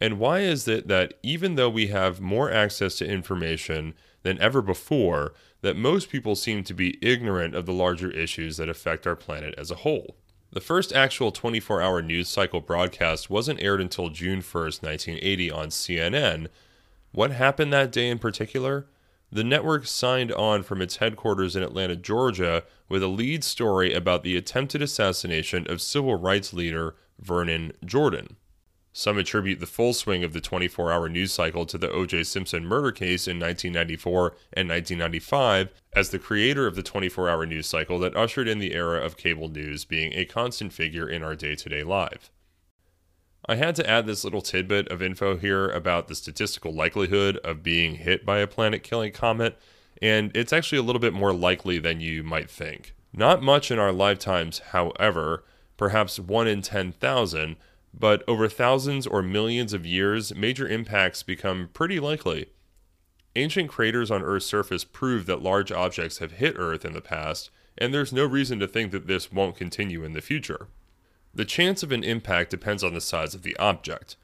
[0.00, 4.60] And why is it that even though we have more access to information than ever
[4.60, 5.32] before,
[5.62, 9.54] that most people seem to be ignorant of the larger issues that affect our planet
[9.56, 10.16] as a whole?
[10.52, 15.68] The first actual 24 hour news cycle broadcast wasn't aired until June 1st, 1980 on
[15.68, 16.48] CNN.
[17.12, 18.86] What happened that day in particular?
[19.32, 24.22] The network signed on from its headquarters in Atlanta, Georgia, with a lead story about
[24.22, 28.36] the attempted assassination of civil rights leader Vernon Jordan.
[28.98, 32.24] Some attribute the full swing of the 24 hour news cycle to the O.J.
[32.24, 37.66] Simpson murder case in 1994 and 1995 as the creator of the 24 hour news
[37.66, 41.36] cycle that ushered in the era of cable news being a constant figure in our
[41.36, 42.30] day to day life.
[43.46, 47.62] I had to add this little tidbit of info here about the statistical likelihood of
[47.62, 49.58] being hit by a planet killing comet,
[50.00, 52.94] and it's actually a little bit more likely than you might think.
[53.12, 55.44] Not much in our lifetimes, however,
[55.76, 57.56] perhaps 1 in 10,000,
[57.98, 62.50] but over thousands or millions of years, major impacts become pretty likely.
[63.34, 67.50] Ancient craters on Earth's surface prove that large objects have hit Earth in the past,
[67.78, 70.68] and there's no reason to think that this won't continue in the future.
[71.34, 74.16] The chance of an impact depends on the size of the object.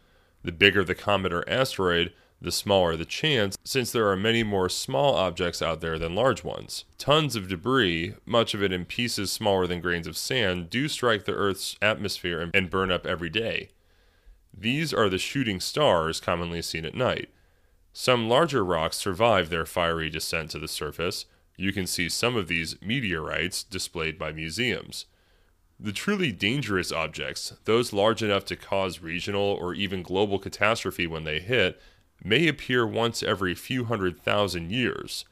[0.43, 2.13] The bigger the comet or asteroid,
[2.43, 6.43] the smaller the chance, since there are many more small objects out there than large
[6.43, 6.85] ones.
[6.99, 11.25] Tons of debris, much of it in pieces smaller than grains of sand, do strike
[11.25, 13.69] the Earth's atmosphere and- burn up every day.
[14.53, 17.31] These are the shooting stars commonly seen at night.
[17.93, 21.27] Some larger rocks survive their fiery descent to the surface.
[21.57, 25.07] You can see some of these meteorites displayed by museums.
[25.79, 31.25] The truly dangerous objects, those large enough to cause regional or even global catastrophe when
[31.25, 31.81] they hit,
[32.23, 35.25] may appear once every few hundred thousand years.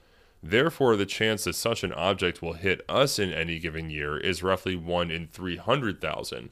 [0.43, 4.43] Therefore, the chance that such an object will hit us in any given year is
[4.43, 6.51] roughly 1 in 300,000.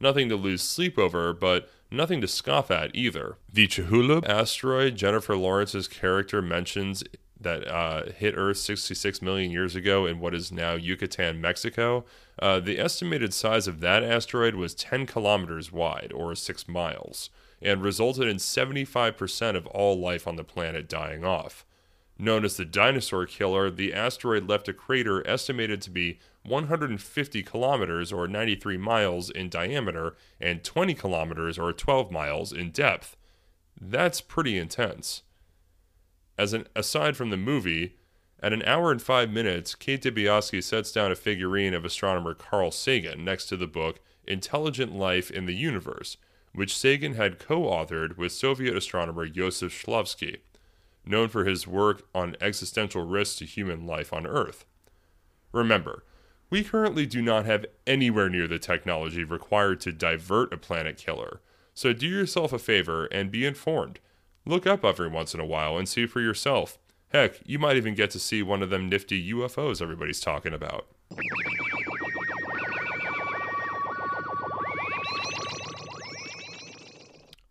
[0.00, 3.38] Nothing to lose sleep over, but nothing to scoff at either.
[3.50, 7.04] The Chicxulub asteroid Jennifer Lawrence's character mentions
[7.40, 12.04] that uh, hit Earth 66 million years ago in what is now Yucatan, Mexico.
[12.38, 17.30] Uh, the estimated size of that asteroid was 10 kilometers wide, or 6 miles,
[17.62, 21.64] and resulted in 75% of all life on the planet dying off.
[22.18, 28.12] Known as the dinosaur killer, the asteroid left a crater estimated to be 150 kilometers
[28.12, 33.16] or 93 miles in diameter and 20 kilometers or 12 miles in depth.
[33.80, 35.22] That's pretty intense.
[36.38, 37.96] As an aside from the movie,
[38.42, 42.72] at an hour and five minutes, Kate Dibiasky sets down a figurine of astronomer Carl
[42.72, 46.16] Sagan next to the book Intelligent Life in the Universe,
[46.54, 50.38] which Sagan had co authored with Soviet astronomer Yosef Shklovsky,
[51.04, 54.64] known for his work on existential risks to human life on Earth.
[55.52, 56.04] Remember,
[56.50, 61.40] We currently do not have anywhere near the technology required to divert a planet killer.
[61.72, 64.00] So do yourself a favor and be informed.
[64.44, 66.78] Look up every once in a while and see for yourself.
[67.08, 70.86] Heck, you might even get to see one of them nifty UFOs everybody's talking about.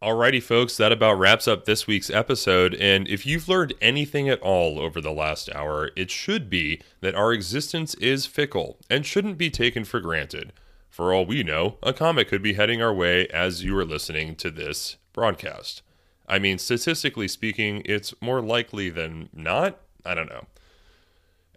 [0.01, 2.73] Alrighty, folks, that about wraps up this week's episode.
[2.73, 7.13] And if you've learned anything at all over the last hour, it should be that
[7.13, 10.53] our existence is fickle and shouldn't be taken for granted.
[10.89, 14.33] For all we know, a comet could be heading our way as you are listening
[14.37, 15.83] to this broadcast.
[16.27, 19.81] I mean, statistically speaking, it's more likely than not.
[20.03, 20.47] I don't know.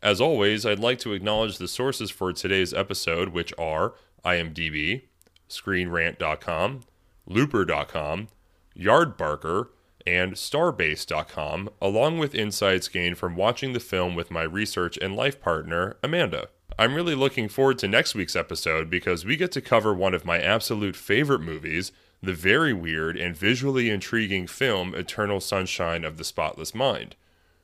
[0.02, 5.04] As always, I'd like to acknowledge the sources for today's episode, which are IMDb,
[5.48, 6.82] ScreenRant.com,
[7.26, 8.28] Looper.com,
[8.76, 9.68] Yardbarker,
[10.06, 15.40] and Starbase.com, along with insights gained from watching the film with my research and life
[15.40, 16.48] partner, Amanda.
[16.78, 20.24] I'm really looking forward to next week's episode because we get to cover one of
[20.24, 26.24] my absolute favorite movies, the very weird and visually intriguing film Eternal Sunshine of the
[26.24, 27.16] Spotless Mind.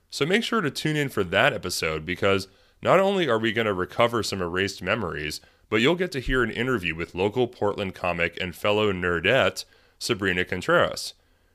[0.09, 2.47] So make sure to tune in for that episode because
[2.81, 5.41] not only are we going to recover some erased memories,
[5.71, 9.63] but you'll get to hear an interview with local Portland comic and fellow nerdette,
[9.97, 11.13] Sabrina Contreras.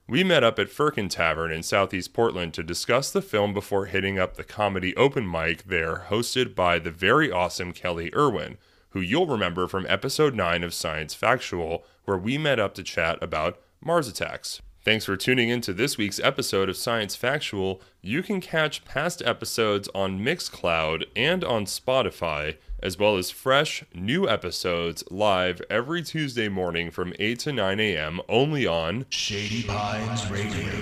[0.09, 4.19] We met up at Firkin Tavern in Southeast Portland to discuss the film before hitting
[4.19, 8.57] up the comedy open mic there, hosted by the very awesome Kelly Irwin,
[8.91, 13.23] who you'll remember from episode 9 of Science Factual, where we met up to chat
[13.23, 14.63] about Mars attacks.
[14.87, 17.83] Thanks for tuning in to this week's episode of Science Factual.
[18.03, 24.29] You can catch past episodes on Mixcloud and on Spotify, as well as fresh, new
[24.29, 28.21] episodes live every Tuesday morning from 8 to 9 a.m.
[28.29, 30.73] only on Shady Pines Radio.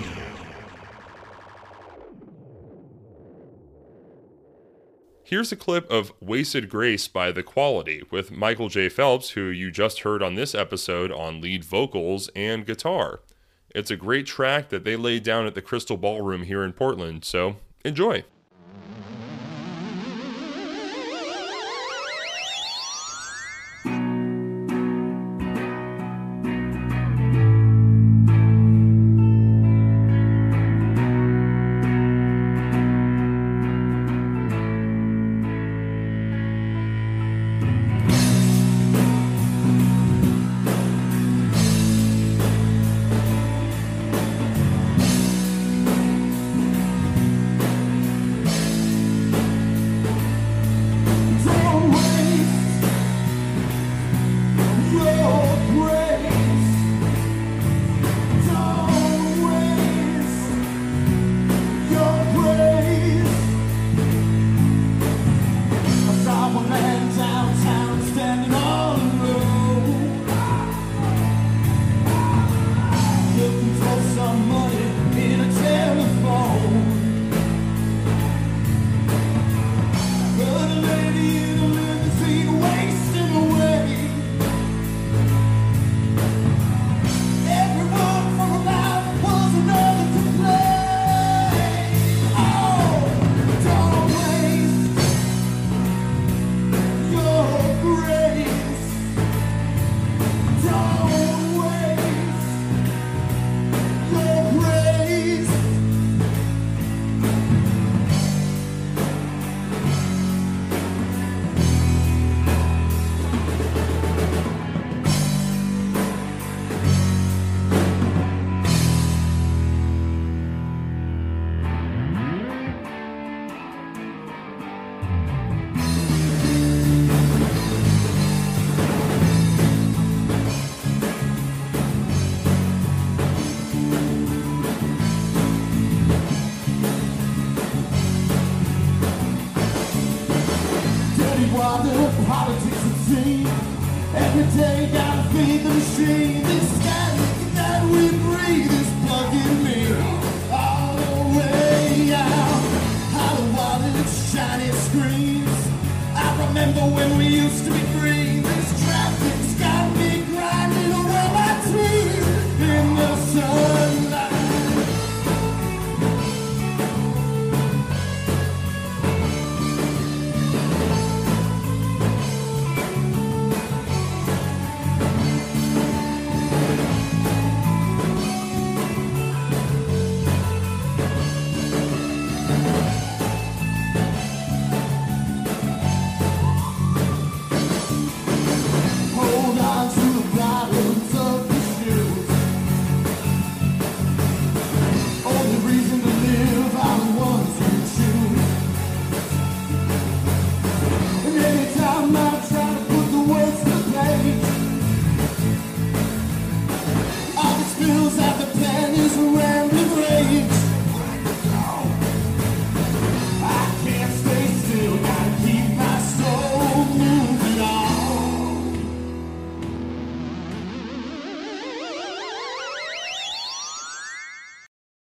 [5.23, 8.87] Here's a clip of Wasted Grace by The Quality with Michael J.
[8.87, 13.21] Phelps, who you just heard on this episode on lead vocals and guitar.
[13.75, 17.25] It's a great track that they laid down at the Crystal Ballroom here in Portland,
[17.25, 18.23] so enjoy.